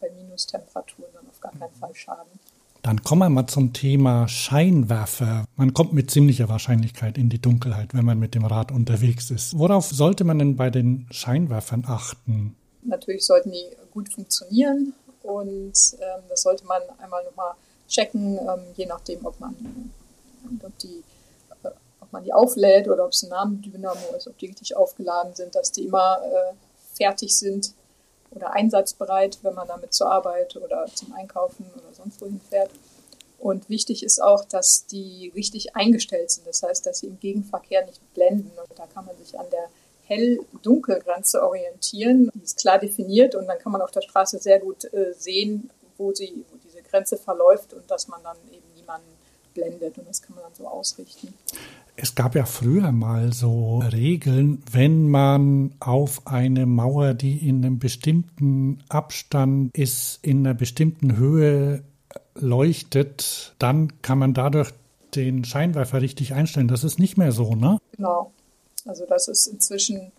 bei 0.00 0.10
Minustemperaturen 0.10 1.10
dann 1.12 1.28
auf 1.28 1.40
gar 1.40 1.52
keinen 1.52 1.74
Fall 1.74 1.94
schaden. 1.94 2.40
Dann 2.82 3.04
kommen 3.04 3.20
wir 3.20 3.28
mal 3.30 3.46
zum 3.46 3.72
Thema 3.72 4.26
Scheinwerfer. 4.26 5.44
Man 5.54 5.72
kommt 5.72 5.92
mit 5.92 6.10
ziemlicher 6.10 6.48
Wahrscheinlichkeit 6.48 7.16
in 7.16 7.28
die 7.28 7.40
Dunkelheit, 7.40 7.94
wenn 7.94 8.04
man 8.04 8.18
mit 8.18 8.34
dem 8.34 8.44
Rad 8.44 8.72
unterwegs 8.72 9.30
ist. 9.30 9.56
Worauf 9.56 9.86
sollte 9.86 10.24
man 10.24 10.40
denn 10.40 10.56
bei 10.56 10.68
den 10.68 11.06
Scheinwerfern 11.12 11.84
achten? 11.86 12.56
Natürlich 12.82 13.24
sollten 13.24 13.52
die 13.52 13.66
gut 13.92 14.12
funktionieren. 14.12 14.94
Und 15.22 15.74
ähm, 16.00 16.22
das 16.28 16.42
sollte 16.42 16.64
man 16.64 16.82
einmal 16.98 17.24
nochmal 17.24 17.54
checken, 17.88 18.38
ähm, 18.38 18.64
je 18.76 18.86
nachdem, 18.86 19.24
ob 19.26 19.38
man, 19.40 19.92
ob, 20.62 20.78
die, 20.78 21.02
äh, 21.62 21.68
ob 22.00 22.12
man 22.12 22.24
die 22.24 22.32
auflädt 22.32 22.88
oder 22.88 23.04
ob 23.04 23.12
es 23.12 23.22
ein 23.22 23.30
Namendynamo 23.30 24.16
ist, 24.16 24.26
ob 24.26 24.38
die 24.38 24.46
richtig 24.46 24.76
aufgeladen 24.76 25.34
sind, 25.34 25.54
dass 25.54 25.72
die 25.72 25.84
immer 25.84 26.20
äh, 26.24 26.54
fertig 26.94 27.36
sind 27.36 27.74
oder 28.30 28.52
einsatzbereit, 28.52 29.38
wenn 29.42 29.54
man 29.54 29.68
damit 29.68 29.92
zur 29.92 30.10
Arbeit 30.10 30.56
oder 30.56 30.86
zum 30.86 31.12
Einkaufen 31.12 31.66
oder 31.74 31.94
sonst 31.94 32.20
wohin 32.20 32.40
fährt. 32.48 32.70
Und 33.38 33.68
wichtig 33.68 34.04
ist 34.04 34.22
auch, 34.22 34.44
dass 34.44 34.86
die 34.86 35.32
richtig 35.34 35.74
eingestellt 35.74 36.30
sind. 36.30 36.46
Das 36.46 36.62
heißt, 36.62 36.86
dass 36.86 37.00
sie 37.00 37.08
im 37.08 37.18
Gegenverkehr 37.18 37.84
nicht 37.84 38.00
blenden. 38.14 38.52
Und 38.56 38.78
da 38.78 38.86
kann 38.86 39.04
man 39.04 39.16
sich 39.18 39.36
an 39.36 39.46
der 39.50 39.68
Hell-Dunkel-Grenze 40.12 41.42
orientieren. 41.42 42.30
Die 42.34 42.42
ist 42.42 42.58
klar 42.58 42.78
definiert 42.78 43.34
und 43.34 43.46
dann 43.46 43.58
kann 43.58 43.72
man 43.72 43.80
auf 43.80 43.90
der 43.90 44.02
Straße 44.02 44.38
sehr 44.38 44.60
gut 44.60 44.84
äh, 44.92 45.12
sehen, 45.16 45.70
wo, 45.96 46.12
sie, 46.12 46.44
wo 46.50 46.56
diese 46.64 46.82
Grenze 46.82 47.16
verläuft 47.16 47.72
und 47.72 47.90
dass 47.90 48.08
man 48.08 48.22
dann 48.22 48.36
eben 48.50 48.66
niemanden 48.76 49.08
blendet 49.54 49.98
und 49.98 50.08
das 50.08 50.22
kann 50.22 50.34
man 50.34 50.44
dann 50.44 50.54
so 50.54 50.66
ausrichten. 50.66 51.34
Es 51.94 52.14
gab 52.14 52.34
ja 52.34 52.46
früher 52.46 52.90
mal 52.90 53.32
so 53.32 53.78
Regeln, 53.92 54.62
wenn 54.70 55.08
man 55.08 55.74
auf 55.78 56.26
eine 56.26 56.64
Mauer, 56.64 57.12
die 57.12 57.46
in 57.46 57.64
einem 57.64 57.78
bestimmten 57.78 58.82
Abstand 58.88 59.76
ist, 59.76 60.18
in 60.22 60.38
einer 60.38 60.54
bestimmten 60.54 61.16
Höhe 61.16 61.84
leuchtet, 62.34 63.54
dann 63.58 64.00
kann 64.00 64.18
man 64.18 64.32
dadurch 64.32 64.70
den 65.14 65.44
Scheinwerfer 65.44 66.00
richtig 66.00 66.32
einstellen. 66.32 66.68
Das 66.68 66.82
ist 66.82 66.98
nicht 66.98 67.18
mehr 67.18 67.32
so, 67.32 67.54
ne? 67.54 67.78
Genau. 67.96 68.32
Also 68.84 69.06
das 69.06 69.28
ist 69.28 69.46
inzwischen 69.46 70.12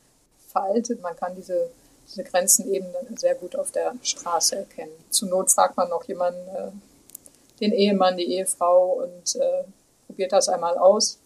veraltet. 0.48 1.02
Man 1.02 1.16
kann 1.16 1.36
diese, 1.36 1.70
diese 2.08 2.24
Grenzen 2.24 2.72
eben 2.74 2.88
sehr 3.16 3.36
gut 3.36 3.56
auf 3.56 3.72
der 3.72 3.94
Straße 4.02 4.56
erkennen. 4.56 4.92
Zur 5.10 5.30
Not 5.30 5.52
fragt 5.52 5.78
man 5.78 5.90
noch 5.90 6.04
jemanden, 6.06 6.40
äh, 6.50 6.72
den 7.60 7.72
Ehemann, 7.72 8.18
die 8.18 8.32
Ehefrau 8.32 9.04
und 9.04 9.36
äh, 9.36 9.64
probiert 10.08 10.32
das 10.32 10.50
einmal 10.50 10.78
aus. 10.78 11.20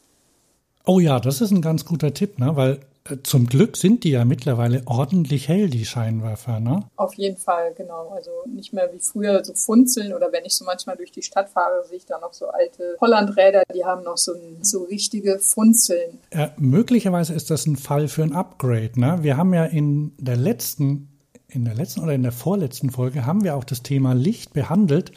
Oh 0.85 0.99
ja, 0.99 1.19
das 1.19 1.41
ist 1.41 1.51
ein 1.51 1.61
ganz 1.61 1.85
guter 1.85 2.13
Tipp, 2.13 2.39
ne? 2.39 2.55
weil 2.55 2.79
Zum 3.23 3.47
Glück 3.47 3.77
sind 3.77 4.03
die 4.03 4.11
ja 4.11 4.25
mittlerweile 4.25 4.81
ordentlich 4.85 5.47
hell, 5.47 5.69
die 5.69 5.85
Scheinwerfer, 5.85 6.59
ne? 6.59 6.89
Auf 6.95 7.13
jeden 7.15 7.37
Fall, 7.37 7.73
genau. 7.75 8.09
Also 8.09 8.31
nicht 8.45 8.73
mehr 8.73 8.89
wie 8.93 8.99
früher 8.99 9.43
so 9.43 9.53
funzeln 9.53 10.13
oder 10.13 10.31
wenn 10.31 10.45
ich 10.45 10.55
so 10.55 10.65
manchmal 10.65 10.97
durch 10.97 11.11
die 11.11 11.21
Stadt 11.21 11.49
fahre, 11.49 11.85
sehe 11.87 11.97
ich 11.97 12.05
da 12.05 12.19
noch 12.19 12.33
so 12.33 12.47
alte 12.47 12.97
Hollandräder, 12.99 13.63
die 13.73 13.85
haben 13.85 14.03
noch 14.03 14.17
so, 14.17 14.33
ein, 14.33 14.63
so 14.63 14.83
richtige 14.83 15.39
Funzeln. 15.39 16.19
Ja, 16.33 16.51
möglicherweise 16.57 17.33
ist 17.33 17.49
das 17.49 17.65
ein 17.65 17.77
Fall 17.77 18.07
für 18.07 18.23
ein 18.23 18.33
Upgrade, 18.33 18.99
ne? 18.99 19.19
Wir 19.21 19.37
haben 19.37 19.53
ja 19.53 19.65
in 19.65 20.13
der 20.17 20.37
letzten, 20.37 21.09
in 21.47 21.65
der 21.65 21.75
letzten 21.75 22.01
oder 22.01 22.13
in 22.13 22.23
der 22.23 22.31
vorletzten 22.31 22.89
Folge 22.89 23.25
haben 23.25 23.43
wir 23.43 23.55
auch 23.55 23.63
das 23.63 23.83
Thema 23.83 24.13
Licht 24.13 24.53
behandelt. 24.53 25.11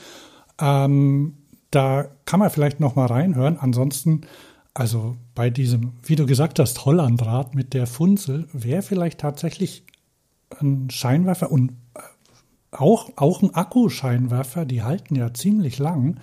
Ähm, 0.61 1.37
da 1.71 2.09
kann 2.25 2.41
man 2.41 2.51
vielleicht 2.51 2.81
noch 2.81 2.97
mal 2.97 3.07
reinhören. 3.07 3.59
Ansonsten 3.59 4.23
also 4.81 5.19
bei 5.35 5.51
diesem, 5.51 5.93
wie 6.05 6.17
du 6.17 6.25
gesagt 6.25 6.59
hast, 6.59 6.87
Hollandrad 6.87 7.55
mit 7.55 7.75
der 7.75 7.87
Funzel 7.87 8.49
wäre 8.55 8.81
vielleicht 8.81 9.21
tatsächlich 9.21 9.85
ein 10.59 10.89
Scheinwerfer 10.89 11.53
und 11.53 11.73
äh, 11.95 12.01
auch, 12.71 13.11
auch 13.17 13.43
ein 13.43 13.55
Akkuscheinwerfer, 13.55 14.65
die 14.65 14.83
halten 14.83 15.17
ja 15.17 15.35
ziemlich 15.35 15.79
lang. 15.79 16.19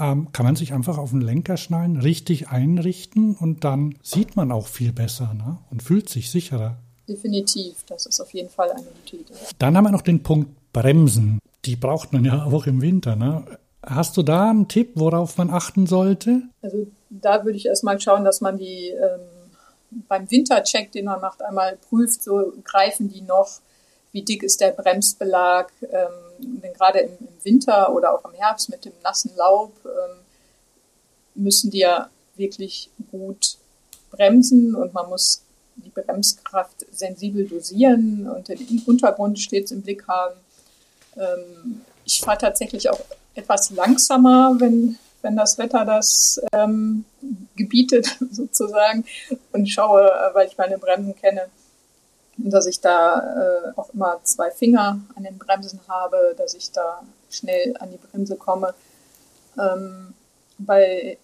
Ähm, 0.00 0.32
kann 0.32 0.46
man 0.46 0.56
sich 0.56 0.72
einfach 0.72 0.96
auf 0.96 1.10
den 1.10 1.20
Lenker 1.20 1.58
schnallen, 1.58 1.98
richtig 1.98 2.48
einrichten 2.48 3.34
und 3.34 3.64
dann 3.64 3.96
sieht 4.02 4.34
man 4.34 4.50
auch 4.50 4.66
viel 4.66 4.94
besser 4.94 5.34
ne? 5.34 5.58
und 5.70 5.82
fühlt 5.82 6.08
sich 6.08 6.30
sicherer. 6.30 6.78
Definitiv, 7.06 7.84
das 7.86 8.06
ist 8.06 8.18
auf 8.18 8.32
jeden 8.32 8.48
Fall 8.48 8.70
eine 8.70 8.80
gute 8.80 9.16
Idee. 9.16 9.34
Dann 9.58 9.76
haben 9.76 9.84
wir 9.84 9.90
noch 9.90 10.00
den 10.00 10.22
Punkt 10.22 10.48
Bremsen. 10.72 11.38
Die 11.66 11.76
braucht 11.76 12.14
man 12.14 12.24
ja 12.24 12.46
auch 12.46 12.66
im 12.66 12.80
Winter. 12.80 13.14
Ne? 13.14 13.44
Hast 13.82 14.16
du 14.16 14.22
da 14.22 14.50
einen 14.50 14.68
Tipp, 14.68 14.92
worauf 14.94 15.38
man 15.38 15.50
achten 15.50 15.86
sollte? 15.86 16.42
Also 16.62 16.86
da 17.08 17.44
würde 17.44 17.56
ich 17.56 17.66
erstmal 17.66 17.98
schauen, 18.00 18.24
dass 18.24 18.40
man 18.40 18.58
die 18.58 18.90
ähm, 18.90 19.20
beim 20.08 20.30
Wintercheck, 20.30 20.92
den 20.92 21.06
man 21.06 21.20
macht, 21.20 21.42
einmal 21.42 21.76
prüft, 21.88 22.22
so 22.22 22.52
greifen 22.64 23.08
die 23.08 23.22
noch, 23.22 23.60
wie 24.12 24.22
dick 24.22 24.42
ist 24.42 24.60
der 24.60 24.72
Bremsbelag. 24.72 25.70
Ähm, 25.82 26.60
denn 26.62 26.72
gerade 26.74 27.00
im, 27.00 27.12
im, 27.20 27.44
Winter 27.44 27.94
oder 27.94 28.14
auch 28.14 28.24
im 28.24 28.34
Herbst 28.34 28.68
mit 28.68 28.84
dem 28.84 28.92
nassen 29.02 29.32
Laub 29.36 29.72
ähm, 29.84 30.18
müssen 31.34 31.70
die 31.70 31.78
ja 31.78 32.10
wirklich 32.36 32.90
gut 33.10 33.56
bremsen 34.10 34.74
und 34.74 34.92
man 34.92 35.08
muss 35.08 35.42
die 35.76 35.90
Bremskraft 35.90 36.84
sensibel 36.92 37.46
dosieren 37.46 38.28
und 38.28 38.48
den 38.48 38.82
Untergrund 38.86 39.38
stets 39.38 39.70
im 39.70 39.82
Blick 39.82 40.06
haben. 40.06 40.34
Ähm, 41.16 41.82
ich 42.04 42.20
fahre 42.20 42.38
tatsächlich 42.38 42.90
auch 42.90 43.00
etwas 43.34 43.70
langsamer, 43.70 44.56
wenn, 44.58 44.98
wenn 45.22 45.36
das 45.36 45.58
Wetter 45.58 45.84
das 45.84 46.40
ähm, 46.52 47.04
gebietet, 47.56 48.16
sozusagen, 48.30 49.04
und 49.52 49.68
schaue, 49.68 50.02
äh, 50.02 50.34
weil 50.34 50.48
ich 50.48 50.58
meine 50.58 50.78
Bremsen 50.78 51.14
kenne, 51.16 51.46
dass 52.36 52.66
ich 52.66 52.80
da 52.80 53.18
äh, 53.18 53.72
auch 53.76 53.90
immer 53.92 54.20
zwei 54.22 54.50
Finger 54.50 55.00
an 55.14 55.24
den 55.24 55.38
Bremsen 55.38 55.80
habe, 55.88 56.34
dass 56.36 56.54
ich 56.54 56.70
da 56.70 57.02
schnell 57.30 57.76
an 57.78 57.90
die 57.90 57.98
Bremse 57.98 58.36
komme. 58.36 58.74
Ähm, 59.58 60.14
bei 60.58 61.18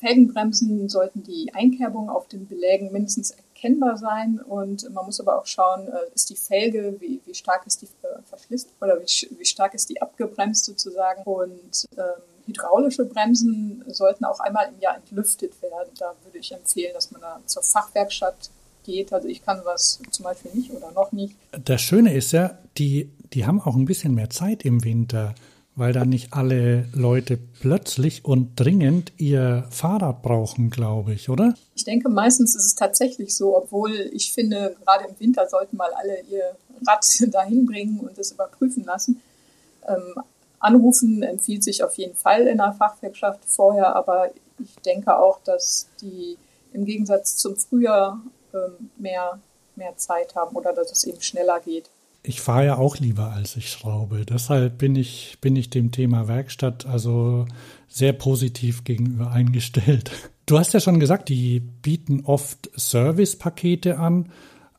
Felgenbremsen 0.00 0.88
sollten 0.88 1.22
die 1.22 1.52
Einkerbungen 1.54 2.10
auf 2.10 2.28
den 2.28 2.46
Belägen 2.46 2.92
mindestens 2.92 3.34
erkennbar 3.66 3.96
sein 3.96 4.40
und 4.40 4.88
man 4.92 5.06
muss 5.06 5.20
aber 5.20 5.38
auch 5.38 5.46
schauen, 5.46 5.88
äh, 5.88 6.14
ist 6.14 6.30
die 6.30 6.36
Felge, 6.36 6.96
wie, 7.00 7.20
wie 7.24 7.34
stark 7.34 7.66
ist 7.66 7.82
die 7.82 7.86
äh, 8.02 8.22
verschlissen 8.28 8.70
oder 8.80 9.00
wie, 9.00 9.28
wie 9.38 9.44
stark 9.44 9.74
ist 9.74 9.88
die 9.90 10.00
abgebremst 10.00 10.64
sozusagen 10.64 11.22
und 11.24 11.86
ähm, 11.96 12.22
hydraulische 12.46 13.04
Bremsen 13.04 13.84
sollten 13.88 14.24
auch 14.24 14.40
einmal 14.40 14.68
im 14.72 14.80
Jahr 14.80 14.96
entlüftet 14.96 15.60
werden. 15.62 15.90
Da 15.98 16.14
würde 16.24 16.38
ich 16.38 16.52
empfehlen, 16.52 16.94
dass 16.94 17.10
man 17.10 17.20
da 17.20 17.40
zur 17.46 17.62
Fachwerkstatt 17.62 18.50
geht. 18.84 19.12
Also 19.12 19.26
ich 19.26 19.44
kann 19.44 19.60
was 19.64 20.00
zum 20.10 20.24
Beispiel 20.24 20.52
nicht 20.54 20.70
oder 20.70 20.92
noch 20.92 21.10
nicht. 21.10 21.34
Das 21.50 21.80
Schöne 21.80 22.14
ist 22.14 22.32
ja, 22.32 22.56
die, 22.78 23.10
die 23.32 23.46
haben 23.46 23.60
auch 23.60 23.74
ein 23.74 23.84
bisschen 23.84 24.14
mehr 24.14 24.30
Zeit 24.30 24.64
im 24.64 24.84
Winter 24.84 25.34
weil 25.76 25.92
da 25.92 26.06
nicht 26.06 26.32
alle 26.32 26.88
Leute 26.94 27.36
plötzlich 27.36 28.24
und 28.24 28.56
dringend 28.56 29.12
ihr 29.18 29.66
Fahrrad 29.70 30.22
brauchen, 30.22 30.70
glaube 30.70 31.12
ich, 31.12 31.28
oder? 31.28 31.54
Ich 31.74 31.84
denke, 31.84 32.08
meistens 32.08 32.56
ist 32.56 32.64
es 32.64 32.74
tatsächlich 32.74 33.36
so, 33.36 33.56
obwohl 33.56 33.92
ich 34.12 34.32
finde, 34.32 34.74
gerade 34.82 35.06
im 35.06 35.20
Winter 35.20 35.46
sollten 35.48 35.76
mal 35.76 35.92
alle 35.92 36.22
ihr 36.22 36.56
Rad 36.86 37.04
dahin 37.32 37.66
bringen 37.66 38.00
und 38.00 38.18
es 38.18 38.32
überprüfen 38.32 38.84
lassen. 38.84 39.20
Ähm, 39.86 40.14
anrufen 40.58 41.22
empfiehlt 41.22 41.62
sich 41.62 41.84
auf 41.84 41.96
jeden 41.98 42.16
Fall 42.16 42.46
in 42.46 42.56
der 42.56 42.72
Fachwerkschaft 42.72 43.40
vorher, 43.44 43.94
aber 43.94 44.30
ich 44.58 44.74
denke 44.76 45.18
auch, 45.18 45.40
dass 45.44 45.88
die 46.00 46.38
im 46.72 46.86
Gegensatz 46.86 47.36
zum 47.36 47.54
Frühjahr 47.54 48.18
ähm, 48.54 48.90
mehr, 48.96 49.38
mehr 49.76 49.94
Zeit 49.98 50.34
haben 50.34 50.56
oder 50.56 50.72
dass 50.72 50.90
es 50.90 51.04
eben 51.04 51.20
schneller 51.20 51.60
geht 51.60 51.90
ich 52.26 52.40
fahre 52.40 52.66
ja 52.66 52.76
auch 52.76 52.96
lieber, 52.98 53.30
als 53.30 53.56
ich 53.56 53.70
schraube. 53.70 54.26
Deshalb 54.26 54.78
bin 54.78 54.96
ich, 54.96 55.38
bin 55.40 55.54
ich 55.54 55.70
dem 55.70 55.92
Thema 55.92 56.26
Werkstatt 56.26 56.84
also 56.84 57.46
sehr 57.88 58.12
positiv 58.12 58.82
gegenüber 58.82 59.30
eingestellt. 59.30 60.10
Du 60.44 60.58
hast 60.58 60.74
ja 60.74 60.80
schon 60.80 60.98
gesagt, 60.98 61.28
die 61.28 61.60
bieten 61.60 62.24
oft 62.24 62.68
Service-Pakete 62.76 63.98
an, 63.98 64.32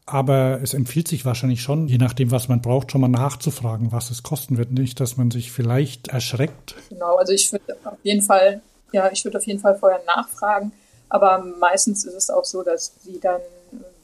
aber 0.05 0.61
es 0.61 0.73
empfiehlt 0.73 1.07
sich 1.07 1.23
wahrscheinlich 1.25 1.61
schon, 1.61 1.87
je 1.87 1.97
nachdem, 1.97 2.31
was 2.31 2.49
man 2.49 2.61
braucht, 2.61 2.91
schon 2.91 3.01
mal 3.01 3.07
nachzufragen, 3.07 3.93
was 3.93 4.09
es 4.09 4.23
kosten 4.23 4.57
wird. 4.57 4.71
Nicht, 4.71 4.99
dass 4.99 5.15
man 5.15 5.31
sich 5.31 5.51
vielleicht 5.51 6.09
erschreckt. 6.09 6.75
Genau, 6.89 7.15
also 7.15 7.31
ich 7.31 7.51
würde 7.51 7.77
auf 7.85 7.97
jeden 8.03 8.21
Fall, 8.23 8.61
ja, 8.91 9.09
ich 9.11 9.23
würde 9.23 9.37
auf 9.37 9.47
jeden 9.47 9.59
Fall 9.59 9.77
vorher 9.77 10.01
nachfragen. 10.05 10.73
Aber 11.09 11.45
meistens 11.59 12.03
ist 12.03 12.13
es 12.13 12.29
auch 12.29 12.43
so, 12.43 12.63
dass 12.63 12.93
sie 13.03 13.19
dann 13.21 13.39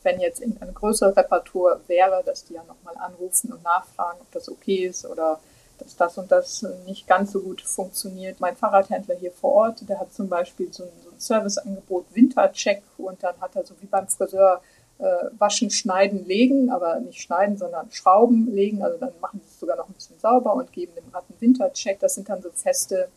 wenn 0.04 0.20
jetzt 0.20 0.42
eine 0.42 0.74
größere 0.74 1.16
Reparatur 1.16 1.82
wäre, 1.88 2.22
dass 2.26 2.46
die 2.46 2.54
ja 2.54 2.64
nochmal 2.64 2.96
anrufen 2.98 3.52
und 3.52 3.64
nachfragen, 3.64 4.20
ob 4.22 4.32
das 4.32 4.50
okay 4.50 4.86
ist 4.88 5.06
oder 5.06 5.40
dass 5.80 5.96
das 5.96 6.18
und 6.18 6.32
das 6.32 6.66
nicht 6.86 7.08
ganz 7.08 7.32
so 7.32 7.42
gut 7.42 7.62
funktioniert. 7.62 8.40
Mein 8.40 8.56
Fahrradhändler 8.56 9.16
hier 9.16 9.32
vor 9.32 9.54
Ort, 9.54 9.90
der 9.90 10.00
hat 10.00 10.14
zum 10.14 10.30
Beispiel 10.30 10.72
so 10.72 10.84
ein, 10.84 10.90
so 11.04 11.10
ein 11.10 11.20
Serviceangebot 11.20 12.06
Wintercheck 12.14 12.84
und 12.98 13.24
dann 13.24 13.40
hat 13.42 13.56
er 13.56 13.66
so 13.66 13.74
wie 13.82 13.88
beim 13.88 14.08
Friseur 14.08 14.62
äh, 15.00 15.26
waschen, 15.38 15.70
schneiden, 15.70 16.26
legen, 16.26 16.70
aber 16.70 17.00
nicht 17.00 17.22
schneiden, 17.22 17.58
sondern 17.58 17.92
schrauben, 17.92 18.54
legen. 18.54 18.84
Also 18.84 18.98
dann 18.98 19.12
machen 19.22 19.42
sie 19.44 19.50
es 19.50 19.60
sogar 19.60 19.78
noch 19.78 19.88
ein 19.88 19.94
bisschen 19.94 20.20
sauber 20.20 20.54
und 20.54 20.72
geben 20.72 20.94
dem 20.96 21.10
Rad 21.12 21.26
einen 21.30 21.42
Wintercheck. 21.42 22.00
Das 22.00 22.16
sind 22.16 22.30
dann 22.30 22.42
so 22.42 22.50
feste 22.52 23.10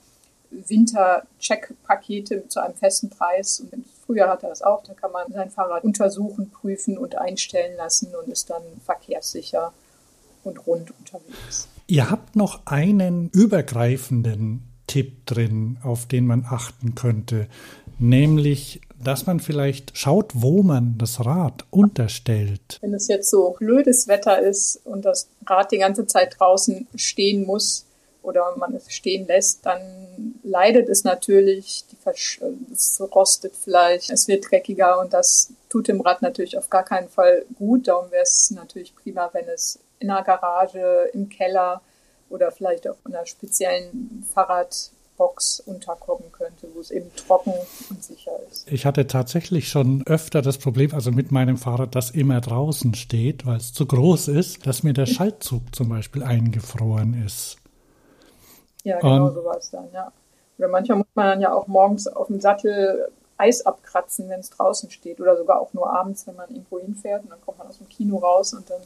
Winter-Check-Pakete 0.50 2.48
zu 2.48 2.60
einem 2.60 2.74
festen 2.74 3.10
Preis. 3.10 3.60
Und 3.60 3.84
früher 4.06 4.28
hatte 4.28 4.46
er 4.46 4.50
das 4.50 4.62
auch. 4.62 4.82
Da 4.84 4.94
kann 4.94 5.12
man 5.12 5.32
sein 5.32 5.50
Fahrrad 5.50 5.84
untersuchen, 5.84 6.50
prüfen 6.50 6.96
und 6.96 7.16
einstellen 7.16 7.76
lassen 7.76 8.12
und 8.14 8.30
ist 8.30 8.50
dann 8.50 8.62
verkehrssicher 8.84 9.72
und 10.44 10.66
rund 10.66 10.92
unterwegs. 10.98 11.68
Ihr 11.86 12.10
habt 12.10 12.36
noch 12.36 12.66
einen 12.66 13.28
übergreifenden 13.30 14.62
Tipp 14.86 15.26
drin, 15.26 15.78
auf 15.82 16.06
den 16.06 16.26
man 16.26 16.44
achten 16.48 16.94
könnte, 16.94 17.48
nämlich, 17.98 18.80
dass 19.02 19.26
man 19.26 19.40
vielleicht 19.40 19.96
schaut, 19.96 20.32
wo 20.34 20.62
man 20.62 20.96
das 20.98 21.24
Rad 21.24 21.64
unterstellt. 21.70 22.78
Wenn 22.80 22.94
es 22.94 23.08
jetzt 23.08 23.30
so 23.30 23.56
blödes 23.58 24.08
Wetter 24.08 24.38
ist 24.40 24.80
und 24.84 25.04
das 25.04 25.28
Rad 25.46 25.72
die 25.72 25.78
ganze 25.78 26.06
Zeit 26.06 26.36
draußen 26.38 26.86
stehen 26.94 27.44
muss, 27.44 27.86
oder 28.26 28.56
man 28.56 28.74
es 28.74 28.92
stehen 28.92 29.26
lässt, 29.28 29.64
dann 29.64 30.34
leidet 30.42 30.88
es 30.88 31.04
natürlich, 31.04 31.84
es 32.72 33.00
rostet 33.14 33.54
vielleicht, 33.54 34.10
es 34.10 34.26
wird 34.26 34.50
dreckiger 34.50 34.98
und 34.98 35.12
das 35.12 35.52
tut 35.68 35.86
dem 35.86 36.00
Rad 36.00 36.22
natürlich 36.22 36.58
auf 36.58 36.68
gar 36.68 36.82
keinen 36.82 37.08
Fall 37.08 37.44
gut. 37.56 37.86
Darum 37.86 38.10
wäre 38.10 38.24
es 38.24 38.50
natürlich 38.50 38.94
prima, 38.96 39.30
wenn 39.32 39.46
es 39.48 39.78
in 40.00 40.10
einer 40.10 40.24
Garage, 40.24 41.08
im 41.12 41.28
Keller 41.28 41.80
oder 42.28 42.50
vielleicht 42.50 42.88
auch 42.88 42.96
in 43.06 43.14
einer 43.14 43.26
speziellen 43.26 44.26
Fahrradbox 44.34 45.60
unterkommen 45.60 46.32
könnte, 46.32 46.66
wo 46.74 46.80
es 46.80 46.90
eben 46.90 47.14
trocken 47.14 47.54
und 47.90 48.02
sicher 48.02 48.32
ist. 48.50 48.66
Ich 48.68 48.86
hatte 48.86 49.06
tatsächlich 49.06 49.68
schon 49.68 50.04
öfter 50.04 50.42
das 50.42 50.58
Problem, 50.58 50.92
also 50.92 51.12
mit 51.12 51.30
meinem 51.30 51.58
Fahrrad, 51.58 51.94
das 51.94 52.10
immer 52.10 52.40
draußen 52.40 52.94
steht, 52.94 53.46
weil 53.46 53.58
es 53.58 53.72
zu 53.72 53.86
groß 53.86 54.26
ist, 54.28 54.66
dass 54.66 54.82
mir 54.82 54.94
der 54.94 55.06
Schaltzug 55.06 55.62
zum 55.76 55.90
Beispiel 55.90 56.24
eingefroren 56.24 57.24
ist. 57.24 57.58
Ja, 58.86 59.00
genau 59.00 59.28
um, 59.28 59.34
sowas 59.34 59.70
dann, 59.70 59.88
ja. 59.92 60.12
Oder 60.58 60.68
manchmal 60.68 60.98
muss 60.98 61.06
man 61.14 61.26
dann 61.26 61.40
ja 61.40 61.52
auch 61.52 61.66
morgens 61.66 62.06
auf 62.06 62.28
dem 62.28 62.40
Sattel 62.40 63.08
Eis 63.36 63.66
abkratzen, 63.66 64.28
wenn 64.28 64.40
es 64.40 64.50
draußen 64.50 64.90
steht. 64.90 65.20
Oder 65.20 65.36
sogar 65.36 65.60
auch 65.60 65.74
nur 65.74 65.92
abends, 65.92 66.26
wenn 66.26 66.36
man 66.36 66.48
irgendwo 66.48 66.78
hinfährt 66.78 67.24
und 67.24 67.30
dann 67.30 67.40
kommt 67.44 67.58
man 67.58 67.66
aus 67.66 67.78
dem 67.78 67.88
Kino 67.88 68.18
raus 68.18 68.54
und 68.54 68.70
dann 68.70 68.80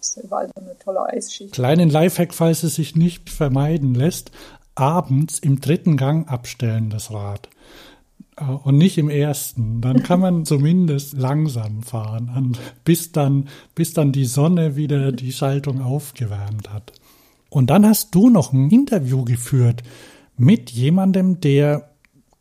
ist 0.00 0.16
da 0.16 0.22
überall 0.22 0.48
so 0.48 0.60
eine 0.60 0.78
tolle 0.78 1.04
Eisschicht. 1.04 1.52
Kleinen 1.52 1.90
Lifehack, 1.90 2.34
falls 2.34 2.62
es 2.62 2.76
sich 2.76 2.96
nicht 2.96 3.30
vermeiden 3.30 3.94
lässt, 3.94 4.30
abends 4.74 5.38
im 5.38 5.60
dritten 5.60 5.96
Gang 5.96 6.28
abstellen 6.28 6.90
das 6.90 7.12
Rad 7.12 7.48
äh, 8.36 8.44
und 8.44 8.78
nicht 8.78 8.98
im 8.98 9.10
ersten. 9.10 9.82
Dann 9.82 10.02
kann 10.02 10.20
man 10.20 10.44
zumindest 10.46 11.12
langsam 11.12 11.82
fahren, 11.82 12.56
bis 12.84 13.12
dann, 13.12 13.48
bis 13.74 13.92
dann 13.92 14.12
die 14.12 14.26
Sonne 14.26 14.76
wieder 14.76 15.12
die 15.12 15.32
Schaltung 15.32 15.82
aufgewärmt 15.82 16.72
hat. 16.72 16.92
Und 17.50 17.70
dann 17.70 17.86
hast 17.86 18.14
du 18.14 18.28
noch 18.28 18.52
ein 18.52 18.70
Interview 18.70 19.24
geführt 19.24 19.82
mit 20.36 20.70
jemandem, 20.70 21.40
der 21.40 21.90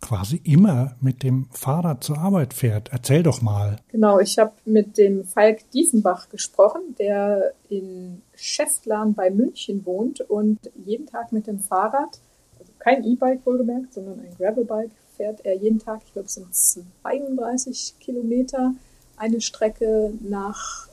quasi 0.01 0.39
immer 0.43 0.95
mit 1.01 1.23
dem 1.23 1.47
Fahrrad 1.51 2.03
zur 2.03 2.19
Arbeit 2.19 2.53
fährt. 2.53 2.89
Erzähl 2.91 3.23
doch 3.23 3.41
mal. 3.41 3.77
Genau, 3.91 4.19
ich 4.19 4.37
habe 4.37 4.51
mit 4.65 4.97
dem 4.97 5.25
Falk 5.25 5.69
Diefenbach 5.71 6.29
gesprochen, 6.29 6.95
der 6.99 7.53
in 7.69 8.21
Schäftlarn 8.35 9.15
bei 9.15 9.31
München 9.31 9.85
wohnt 9.85 10.21
und 10.21 10.59
jeden 10.85 11.07
Tag 11.07 11.31
mit 11.31 11.47
dem 11.47 11.59
Fahrrad, 11.59 12.19
also 12.59 12.71
kein 12.77 13.03
E-Bike 13.03 13.45
wohlgemerkt, 13.45 13.93
sondern 13.93 14.19
ein 14.19 14.35
Gravelbike, 14.37 14.91
fährt 15.17 15.43
er 15.43 15.55
jeden 15.55 15.79
Tag, 15.79 16.01
ich 16.05 16.13
glaube 16.13 16.27
es 16.27 16.35
sind 16.35 16.53
32 17.01 17.95
Kilometer, 17.99 18.75
eine 19.17 19.41
Strecke 19.41 20.13
nach 20.21 20.87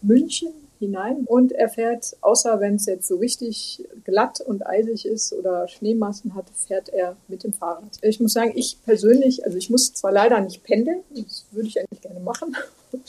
München 0.00 0.52
hinein 0.84 1.24
und 1.26 1.52
er 1.52 1.68
fährt, 1.68 2.16
außer 2.20 2.60
wenn 2.60 2.76
es 2.76 2.86
jetzt 2.86 3.08
so 3.08 3.16
richtig 3.16 3.84
glatt 4.04 4.40
und 4.40 4.66
eisig 4.66 5.06
ist 5.06 5.32
oder 5.32 5.68
Schneemassen 5.68 6.34
hat, 6.34 6.46
fährt 6.54 6.88
er 6.88 7.16
mit 7.28 7.44
dem 7.44 7.52
Fahrrad. 7.52 7.98
Ich 8.02 8.20
muss 8.20 8.32
sagen, 8.32 8.52
ich 8.54 8.78
persönlich, 8.84 9.44
also 9.44 9.58
ich 9.58 9.70
muss 9.70 9.92
zwar 9.92 10.12
leider 10.12 10.40
nicht 10.40 10.62
pendeln, 10.64 11.00
das 11.14 11.46
würde 11.52 11.68
ich 11.68 11.78
eigentlich 11.78 12.02
gerne 12.02 12.20
machen, 12.20 12.56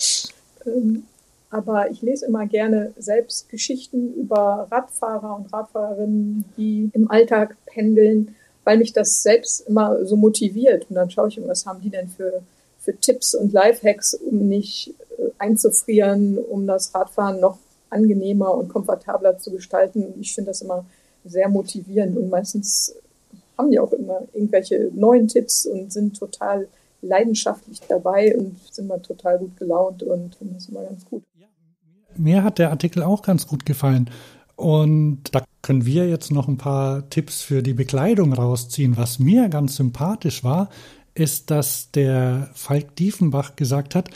ähm, 0.65 1.03
aber 1.55 1.89
ich 1.89 2.01
lese 2.01 2.25
immer 2.25 2.46
gerne 2.48 2.94
selbst 2.98 3.50
Geschichten 3.50 4.13
über 4.15 4.67
Radfahrer 4.70 5.38
und 5.38 5.53
Radfahrerinnen, 5.53 6.44
die 6.58 6.89
im 6.94 7.10
Alltag 7.10 7.55
pendeln, 7.65 8.36
weil 8.65 8.77
mich 8.77 8.91
das 8.91 9.24
selbst 9.24 9.62
immer 9.67 10.05
so 10.05 10.17
motiviert. 10.17 10.88
Und 10.89 10.96
dann 10.96 11.10
schaue 11.10 11.29
ich, 11.29 11.39
was 11.48 11.65
haben 11.65 11.82
die 11.82 11.89
denn 11.89 12.10
für, 12.10 12.41
für 12.79 12.98
Tipps 13.00 13.36
und 13.36 13.53
Lifehacks, 13.53 14.15
um 14.15 14.50
nicht 14.50 14.94
äh, 15.17 15.29
einzufrieren, 15.38 16.38
um 16.38 16.67
das 16.67 16.94
Radfahren 16.94 17.39
noch 17.39 17.58
angenehmer 17.95 18.53
und 18.53 18.69
komfortabler 18.69 19.37
zu 19.37 19.51
gestalten. 19.51 20.13
Ich 20.19 20.35
finde 20.35 20.51
das 20.51 20.61
immer 20.61 20.85
sehr 21.23 21.49
motivierend 21.49 22.17
und 22.17 22.29
meistens 22.29 22.93
haben 23.57 23.71
die 23.71 23.79
auch 23.79 23.93
immer 23.93 24.21
irgendwelche 24.33 24.91
neuen 24.93 25.27
Tipps 25.27 25.65
und 25.65 25.91
sind 25.91 26.17
total 26.17 26.67
leidenschaftlich 27.01 27.79
dabei 27.87 28.35
und 28.37 28.57
sind 28.71 28.87
mal 28.87 28.99
total 28.99 29.39
gut 29.39 29.57
gelaunt 29.57 30.03
und 30.03 30.35
finde 30.35 30.55
das 30.55 30.67
immer 30.67 30.83
ganz 30.83 31.05
gut. 31.05 31.23
Mir 32.17 32.43
hat 32.43 32.59
der 32.59 32.71
Artikel 32.71 33.03
auch 33.03 33.21
ganz 33.21 33.47
gut 33.47 33.65
gefallen. 33.65 34.09
Und 34.55 35.23
da 35.33 35.43
können 35.61 35.85
wir 35.85 36.07
jetzt 36.07 36.31
noch 36.31 36.47
ein 36.47 36.57
paar 36.57 37.09
Tipps 37.09 37.41
für 37.41 37.61
die 37.61 37.73
Bekleidung 37.73 38.31
rausziehen. 38.31 38.95
Was 38.95 39.19
mir 39.19 39.49
ganz 39.49 39.75
sympathisch 39.75 40.43
war, 40.43 40.69
ist, 41.13 41.51
dass 41.51 41.91
der 41.91 42.49
Falk 42.53 42.95
Diefenbach 42.95 43.55
gesagt 43.55 43.95
hat, 43.95 44.09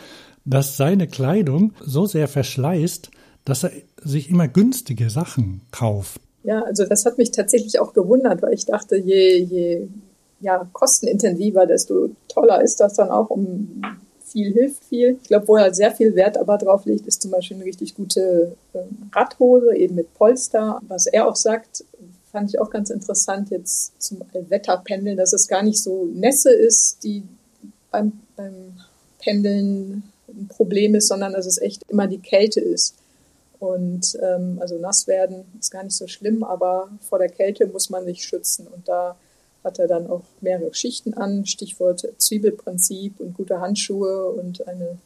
dass 0.46 0.78
seine 0.78 1.08
Kleidung 1.08 1.74
so 1.82 2.06
sehr 2.06 2.28
verschleißt, 2.28 3.12
dass 3.50 3.64
er 3.64 3.72
sich 4.04 4.30
immer 4.30 4.48
günstige 4.48 5.10
Sachen 5.10 5.62
kauft. 5.72 6.22
Ja, 6.44 6.62
also 6.64 6.86
das 6.86 7.06
hat 7.06 7.18
mich 7.18 7.32
tatsächlich 7.32 7.80
auch 7.80 7.94
gewundert, 7.94 8.42
weil 8.42 8.54
ich 8.54 8.66
dachte, 8.66 8.96
je, 8.96 9.38
je 9.44 9.88
ja, 10.40 10.68
kostenintensiver, 10.72 11.66
desto 11.66 12.10
toller 12.28 12.62
ist 12.62 12.80
das 12.80 12.94
dann 12.94 13.10
auch, 13.10 13.30
um 13.30 13.82
viel 14.24 14.54
hilft 14.54 14.86
viel. 14.86 15.18
Ich 15.22 15.28
glaube, 15.28 15.48
wo 15.48 15.58
er 15.58 15.74
sehr 15.74 15.92
viel 15.92 16.16
Wert 16.16 16.38
aber 16.38 16.58
drauf 16.58 16.86
legt, 16.86 17.08
ist 17.08 17.22
zum 17.22 17.32
Beispiel 17.32 17.58
eine 17.58 17.66
richtig 17.66 17.96
gute 17.96 18.56
äh, 18.74 18.80
Radhose, 19.14 19.76
eben 19.76 19.96
mit 19.96 20.14
Polster. 20.14 20.80
Was 20.88 21.08
er 21.08 21.28
auch 21.28 21.36
sagt, 21.36 21.84
fand 22.32 22.50
ich 22.50 22.60
auch 22.60 22.70
ganz 22.70 22.90
interessant 22.90 23.50
jetzt 23.50 24.00
zum 24.02 24.22
Wetterpendeln, 24.34 25.18
dass 25.18 25.34
es 25.34 25.48
gar 25.48 25.64
nicht 25.64 25.82
so 25.82 26.06
Nässe 26.14 26.52
ist, 26.52 27.04
die 27.04 27.24
beim, 27.92 28.14
beim 28.36 28.74
Pendeln 29.20 30.04
ein 30.28 30.48
Problem 30.48 30.96
ist, 30.96 31.08
sondern 31.08 31.34
dass 31.34 31.48
es 31.48 31.60
echt 31.60 31.84
immer 31.90 32.08
die 32.08 32.20
Kälte 32.20 32.62
ist. 32.62 32.96
Und 33.60 34.18
ähm, 34.22 34.58
also 34.62 34.78
nass 34.78 35.08
werden 35.08 35.46
ist 35.60 35.72
gar 35.72 35.84
nicht 35.84 35.96
so 35.96 36.08
schlimm, 36.08 36.44
aber 36.44 36.90
vor 37.02 37.20
der 37.20 37.30
Kälte 37.30 37.68
muss 37.68 37.90
man 37.90 38.06
sich 38.06 38.24
schützen. 38.24 38.68
Und 38.68 38.88
da 38.88 39.18
hat 39.64 39.80
er 39.80 39.88
dann 39.88 40.10
auch 40.10 40.24
mehrere 40.40 40.74
Schichten 40.74 41.14
an, 41.14 41.46
Stichwort 41.46 42.08
Zwiebelprinzip 42.18 43.20
und 43.20 43.34
gute 43.34 43.60
Handschuhe 43.60 44.30
und 44.30 44.68
eine 44.68 44.98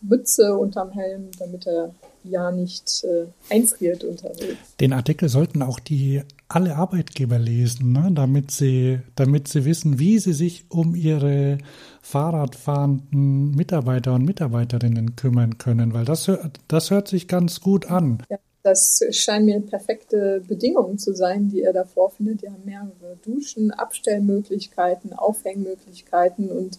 Mütze 0.00 0.56
unterm 0.56 0.90
Helm, 0.92 1.30
damit 1.38 1.66
er 1.66 1.94
ja 2.24 2.50
nicht 2.50 3.04
äh, 3.04 3.26
einfriert 3.54 4.04
unterwegs. 4.04 4.56
Den 4.80 4.92
Artikel 4.92 5.28
sollten 5.28 5.62
auch 5.62 5.78
die 5.78 6.22
alle 6.48 6.76
Arbeitgeber 6.76 7.38
lesen, 7.38 7.92
ne? 7.92 8.10
damit 8.12 8.50
sie, 8.50 9.00
damit 9.14 9.48
sie 9.48 9.64
wissen, 9.64 9.98
wie 9.98 10.18
sie 10.18 10.32
sich 10.32 10.64
um 10.68 10.94
ihre 10.94 11.58
Fahrradfahrenden 12.02 13.52
Mitarbeiter 13.52 14.14
und 14.14 14.24
Mitarbeiterinnen 14.24 15.16
kümmern 15.16 15.58
können, 15.58 15.92
weil 15.92 16.04
das, 16.04 16.30
das 16.68 16.90
hört 16.90 17.08
sich 17.08 17.26
ganz 17.26 17.60
gut 17.60 17.86
an. 17.90 18.22
Ja, 18.30 18.38
das 18.62 19.00
scheinen 19.12 19.46
mir 19.46 19.60
perfekte 19.60 20.42
Bedingungen 20.46 20.98
zu 20.98 21.14
sein, 21.14 21.48
die 21.48 21.62
er 21.62 21.72
da 21.72 21.84
vorfindet. 21.84 22.42
Die 22.42 22.48
haben 22.48 22.64
mehrere 22.64 23.16
Duschen, 23.24 23.70
Abstellmöglichkeiten, 23.70 25.12
Aufhängmöglichkeiten 25.12 26.50
und 26.50 26.78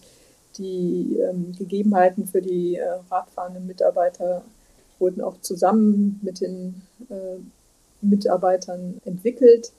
die 0.58 1.18
ähm, 1.18 1.54
Gegebenheiten 1.56 2.26
für 2.26 2.42
die 2.42 2.76
äh, 2.76 2.88
radfahrenden 3.10 3.66
Mitarbeiter 3.66 4.42
wurden 4.98 5.20
auch 5.20 5.40
zusammen 5.40 6.18
mit 6.22 6.40
den 6.40 6.82
äh, 7.08 7.38
Mitarbeitern 8.00 9.00
entwickelt. 9.04 9.72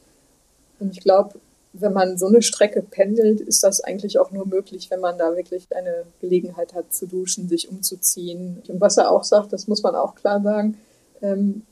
Und 0.80 0.92
ich 0.92 1.02
glaube, 1.02 1.40
wenn 1.74 1.94
man 1.94 2.18
so 2.18 2.28
eine 2.28 2.42
Strecke 2.42 2.82
pendelt, 2.82 3.42
ist 3.42 3.64
das 3.64 3.82
eigentlich 3.82 4.18
auch 4.18 4.32
nur 4.32 4.48
möglich, 4.48 4.90
wenn 4.90 5.02
man 5.02 5.18
da 5.18 5.36
wirklich 5.36 5.68
eine 5.76 6.06
Gelegenheit 6.20 6.74
hat 6.74 6.94
zu 6.94 7.06
duschen, 7.06 7.48
sich 7.48 7.70
umzuziehen. 7.70 8.62
Und 8.68 8.82
was 8.82 8.98
er 8.98 9.12
auch 9.12 9.24
sagt, 9.24 9.54
das 9.54 9.68
muss 9.68 9.84
man 9.84 9.96
auch 9.96 10.16
klar 10.16 10.42
sagen, 10.42 10.78
ähm, 11.22 11.64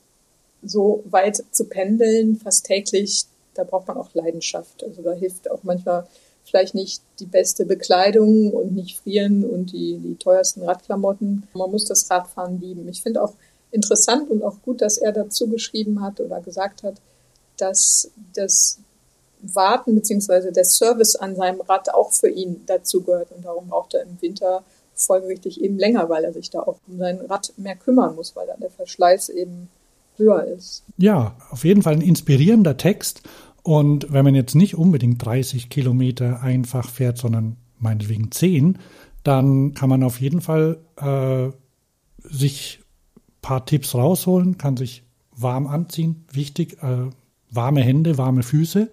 so 0.63 1.04
weit 1.06 1.43
zu 1.52 1.65
pendeln, 1.65 2.36
fast 2.36 2.65
täglich, 2.65 3.26
da 3.54 3.63
braucht 3.63 3.88
man 3.88 3.98
auch 3.98 4.13
Leidenschaft. 4.13 4.84
Also 4.84 5.02
da 5.02 5.13
hilft 5.13 5.50
auch 5.50 5.63
manchmal 5.63 6.08
vielleicht 6.50 6.76
nicht 6.76 7.02
die 7.20 7.26
beste 7.26 7.66
Bekleidung 7.66 8.52
und 8.52 8.74
nicht 8.74 9.00
frieren 9.00 9.44
und 9.44 9.72
die, 9.74 9.98
die 9.98 10.16
teuersten 10.16 10.64
Radklamotten. 10.64 11.48
Man 11.54 11.72
muss 11.72 11.86
das 11.86 12.10
Radfahren 12.10 12.60
lieben. 12.62 12.88
Ich 12.88 13.02
finde 13.02 13.22
auch 13.22 13.34
interessant 13.72 14.30
und 14.30 14.44
auch 14.44 14.62
gut, 14.64 14.82
dass 14.82 14.98
er 14.98 15.12
dazu 15.12 15.48
geschrieben 15.48 16.02
hat 16.02 16.20
oder 16.20 16.42
gesagt 16.42 16.84
hat, 16.84 16.96
dass 17.58 18.12
das 18.34 18.80
Warten 19.42 19.96
bzw. 19.96 20.52
der 20.52 20.66
Service 20.66 21.16
an 21.16 21.36
seinem 21.36 21.62
Rad 21.62 21.94
auch 21.94 22.12
für 22.12 22.30
ihn 22.30 22.64
dazu 22.66 23.02
gehört. 23.02 23.32
Und 23.32 23.46
darum 23.46 23.68
braucht 23.68 23.94
er 23.94 24.04
im 24.04 24.22
Winter 24.22 24.64
folgerichtig 24.96 25.62
eben 25.62 25.78
länger, 25.78 26.10
weil 26.10 26.24
er 26.24 26.34
sich 26.34 26.50
da 26.50 26.62
auch 26.62 26.78
um 26.88 26.98
sein 26.98 27.20
Rad 27.22 27.54
mehr 27.58 27.76
kümmern 27.76 28.16
muss, 28.16 28.36
weil 28.36 28.48
dann 28.48 28.60
der 28.60 28.72
Verschleiß 28.72 29.30
eben 29.30 29.70
höher 30.18 30.46
ist. 30.46 30.84
Ja, 30.98 31.36
auf 31.52 31.64
jeden 31.64 31.84
Fall 31.84 31.94
ein 31.94 32.02
inspirierender 32.02 32.78
Text. 32.78 33.22
Und 33.67 34.13
wenn 34.13 34.23
man 34.23 34.34
jetzt 34.34 34.56
nicht 34.56 34.75
unbedingt 34.75 35.25
30 35.25 35.67
Kilometer 35.67 36.41
einfach 36.41 36.89
fährt, 36.89 37.17
sondern 37.17 37.58
meinetwegen 37.80 38.32
10, 38.32 38.77
dann 39.23 39.73
kann 39.73 39.89
man 39.89 40.03
auf 40.03 40.21
jeden 40.21 40.39
Fall 40.39 40.77
äh, 40.95 41.49
sich 42.23 42.80
ein 43.17 43.21
paar 43.41 43.65
Tipps 43.65 43.93
rausholen, 43.93 44.58
kann 44.58 44.77
sich 44.77 45.03
warm 45.36 45.67
anziehen. 45.67 46.23
Wichtig, 46.32 46.82
äh, 46.82 47.10
warme 47.51 47.82
Hände, 47.82 48.17
warme 48.17 48.43
Füße. 48.43 48.89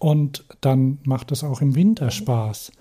Und 0.00 0.44
dann 0.60 0.98
macht 1.04 1.30
es 1.30 1.44
auch 1.44 1.60
im 1.60 1.76
Winter 1.76 2.10
Spaß. 2.10 2.72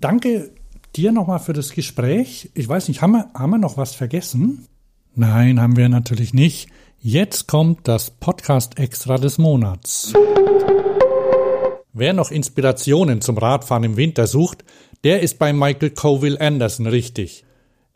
Danke 0.00 0.52
dir 0.94 1.10
nochmal 1.10 1.40
für 1.40 1.54
das 1.54 1.72
Gespräch. 1.72 2.52
Ich 2.54 2.68
weiß 2.68 2.86
nicht, 2.86 3.02
haben 3.02 3.14
wir, 3.14 3.30
haben 3.34 3.50
wir 3.50 3.58
noch 3.58 3.78
was 3.78 3.96
vergessen? 3.96 4.68
Nein, 5.16 5.60
haben 5.60 5.76
wir 5.76 5.88
natürlich 5.88 6.32
nicht. 6.32 6.68
Jetzt 7.04 7.48
kommt 7.48 7.88
das 7.88 8.12
Podcast 8.12 8.78
Extra 8.78 9.18
des 9.18 9.36
Monats. 9.36 10.12
Wer 11.92 12.12
noch 12.12 12.30
Inspirationen 12.30 13.20
zum 13.20 13.38
Radfahren 13.38 13.82
im 13.82 13.96
Winter 13.96 14.28
sucht, 14.28 14.64
der 15.02 15.20
ist 15.20 15.40
bei 15.40 15.52
Michael 15.52 15.90
Coville 15.90 16.40
Anderson 16.40 16.86
richtig. 16.86 17.44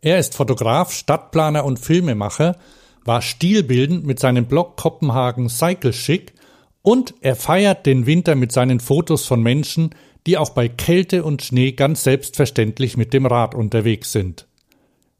Er 0.01 0.19
ist 0.19 0.35
Fotograf, 0.35 0.91
Stadtplaner 0.91 1.63
und 1.63 1.79
Filmemacher, 1.79 2.57
war 3.05 3.21
stilbildend 3.21 4.05
mit 4.05 4.19
seinem 4.19 4.45
Blog 4.45 4.75
Kopenhagen 4.75 5.47
Cycle 5.47 5.91
Chic 5.91 6.33
und 6.81 7.13
er 7.21 7.37
feiert 7.37 7.85
den 7.85 8.07
Winter 8.07 8.35
mit 8.35 8.51
seinen 8.51 8.81
Fotos 8.81 9.25
von 9.25 9.41
Menschen, 9.41 9.91
die 10.25 10.37
auch 10.37 10.49
bei 10.49 10.67
Kälte 10.67 11.23
und 11.23 11.41
Schnee 11.41 11.71
ganz 11.71 12.03
selbstverständlich 12.03 12.97
mit 12.97 13.13
dem 13.13 13.25
Rad 13.25 13.55
unterwegs 13.55 14.11
sind. 14.11 14.47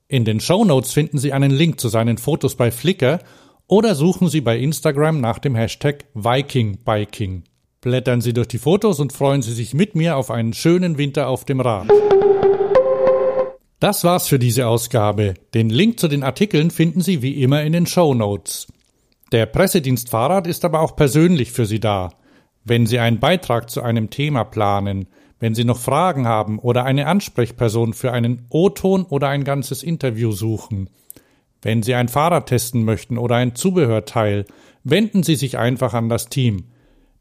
In 0.10 0.26
den 0.26 0.42
Show 0.42 0.66
Notes 0.66 0.92
finden 0.92 1.20
Sie 1.20 1.32
einen 1.32 1.52
Link 1.52 1.80
zu 1.80 1.88
seinen 1.88 2.18
Fotos 2.18 2.56
bei 2.56 2.70
Flickr 2.70 3.20
oder 3.68 3.96
suchen 3.96 4.30
Sie 4.30 4.42
bei 4.42 4.58
Instagram 4.58 5.20
nach 5.20 5.40
dem 5.40 5.56
Hashtag 5.56 6.06
Vikingbiking. 6.14 7.44
Blättern 7.82 8.22
Sie 8.22 8.34
durch 8.34 8.48
die 8.48 8.58
Fotos 8.58 9.00
und 9.00 9.14
freuen 9.14 9.42
Sie 9.42 9.54
sich 9.54 9.74
mit 9.74 9.96
mir 9.96 10.18
auf 10.18 10.32
einen 10.32 10.54
schönen 10.54 10.98
Winter 10.98 11.28
auf 11.28 11.46
dem 11.46 11.60
Rad. 11.60 11.88
Das 13.80 14.04
war's 14.04 14.28
für 14.28 14.40
diese 14.40 14.68
Ausgabe. 14.68 15.36
Den 15.54 15.70
Link 15.70 16.00
zu 16.00 16.08
den 16.08 16.24
Artikeln 16.24 16.72
finden 16.72 17.02
Sie 17.02 17.22
wie 17.22 17.44
immer 17.44 17.62
in 17.64 17.74
den 17.74 17.86
Show 17.86 18.14
Notes. 18.14 18.68
Der 19.32 19.46
Pressedienst 19.46 20.10
Fahrrad 20.10 20.48
ist 20.48 20.66
aber 20.66 20.80
auch 20.80 20.96
persönlich 20.96 21.52
für 21.52 21.66
Sie 21.66 21.80
da. 21.80 22.10
Wenn 22.64 22.88
Sie 22.88 23.00
einen 23.00 23.20
Beitrag 23.20 23.70
zu 23.70 23.84
einem 23.84 24.10
Thema 24.10 24.46
planen, 24.46 25.08
wenn 25.40 25.54
Sie 25.54 25.66
noch 25.66 25.78
Fragen 25.78 26.28
haben 26.28 26.58
oder 26.58 26.86
eine 26.86 27.06
Ansprechperson 27.06 27.94
für 27.94 28.12
einen 28.12 28.48
O-Ton 28.50 29.04
oder 29.04 29.28
ein 29.28 29.44
ganzes 29.44 29.84
Interview 29.84 30.32
suchen, 30.32 30.90
wenn 31.62 31.84
Sie 31.84 31.96
ein 31.96 32.08
Fahrrad 32.08 32.48
testen 32.48 32.84
möchten 32.84 33.18
oder 33.18 33.36
ein 33.36 33.56
Zubehörteil, 33.56 34.46
wenden 34.84 35.24
Sie 35.24 35.36
sich 35.36 35.58
einfach 35.58 35.94
an 35.94 36.10
das 36.10 36.30
Team. 36.30 36.66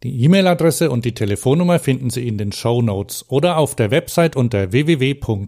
Die 0.02 0.22
E-Mail-Adresse 0.24 0.90
und 0.90 1.04
die 1.04 1.14
Telefonnummer 1.14 1.78
finden 1.78 2.10
Sie 2.10 2.28
in 2.28 2.36
den 2.38 2.52
Show 2.52 2.82
Notes 2.82 3.24
oder 3.28 3.56
auf 3.56 3.74
der 3.74 3.90
Website 3.90 4.36
unter 4.36 4.70
www.pd-f.de. 4.72 5.42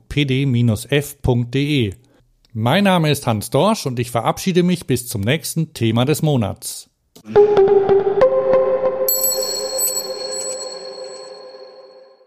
Mein 2.55 2.85
Name 2.85 3.11
ist 3.11 3.27
Hans 3.27 3.51
Dorsch 3.51 3.85
und 3.87 3.99
ich 4.01 4.11
verabschiede 4.11 4.63
mich 4.63 4.87
bis 4.87 5.07
zum 5.07 5.21
nächsten 5.21 5.75
Thema 5.75 6.07
des 6.07 6.23
Monats. 6.23 6.89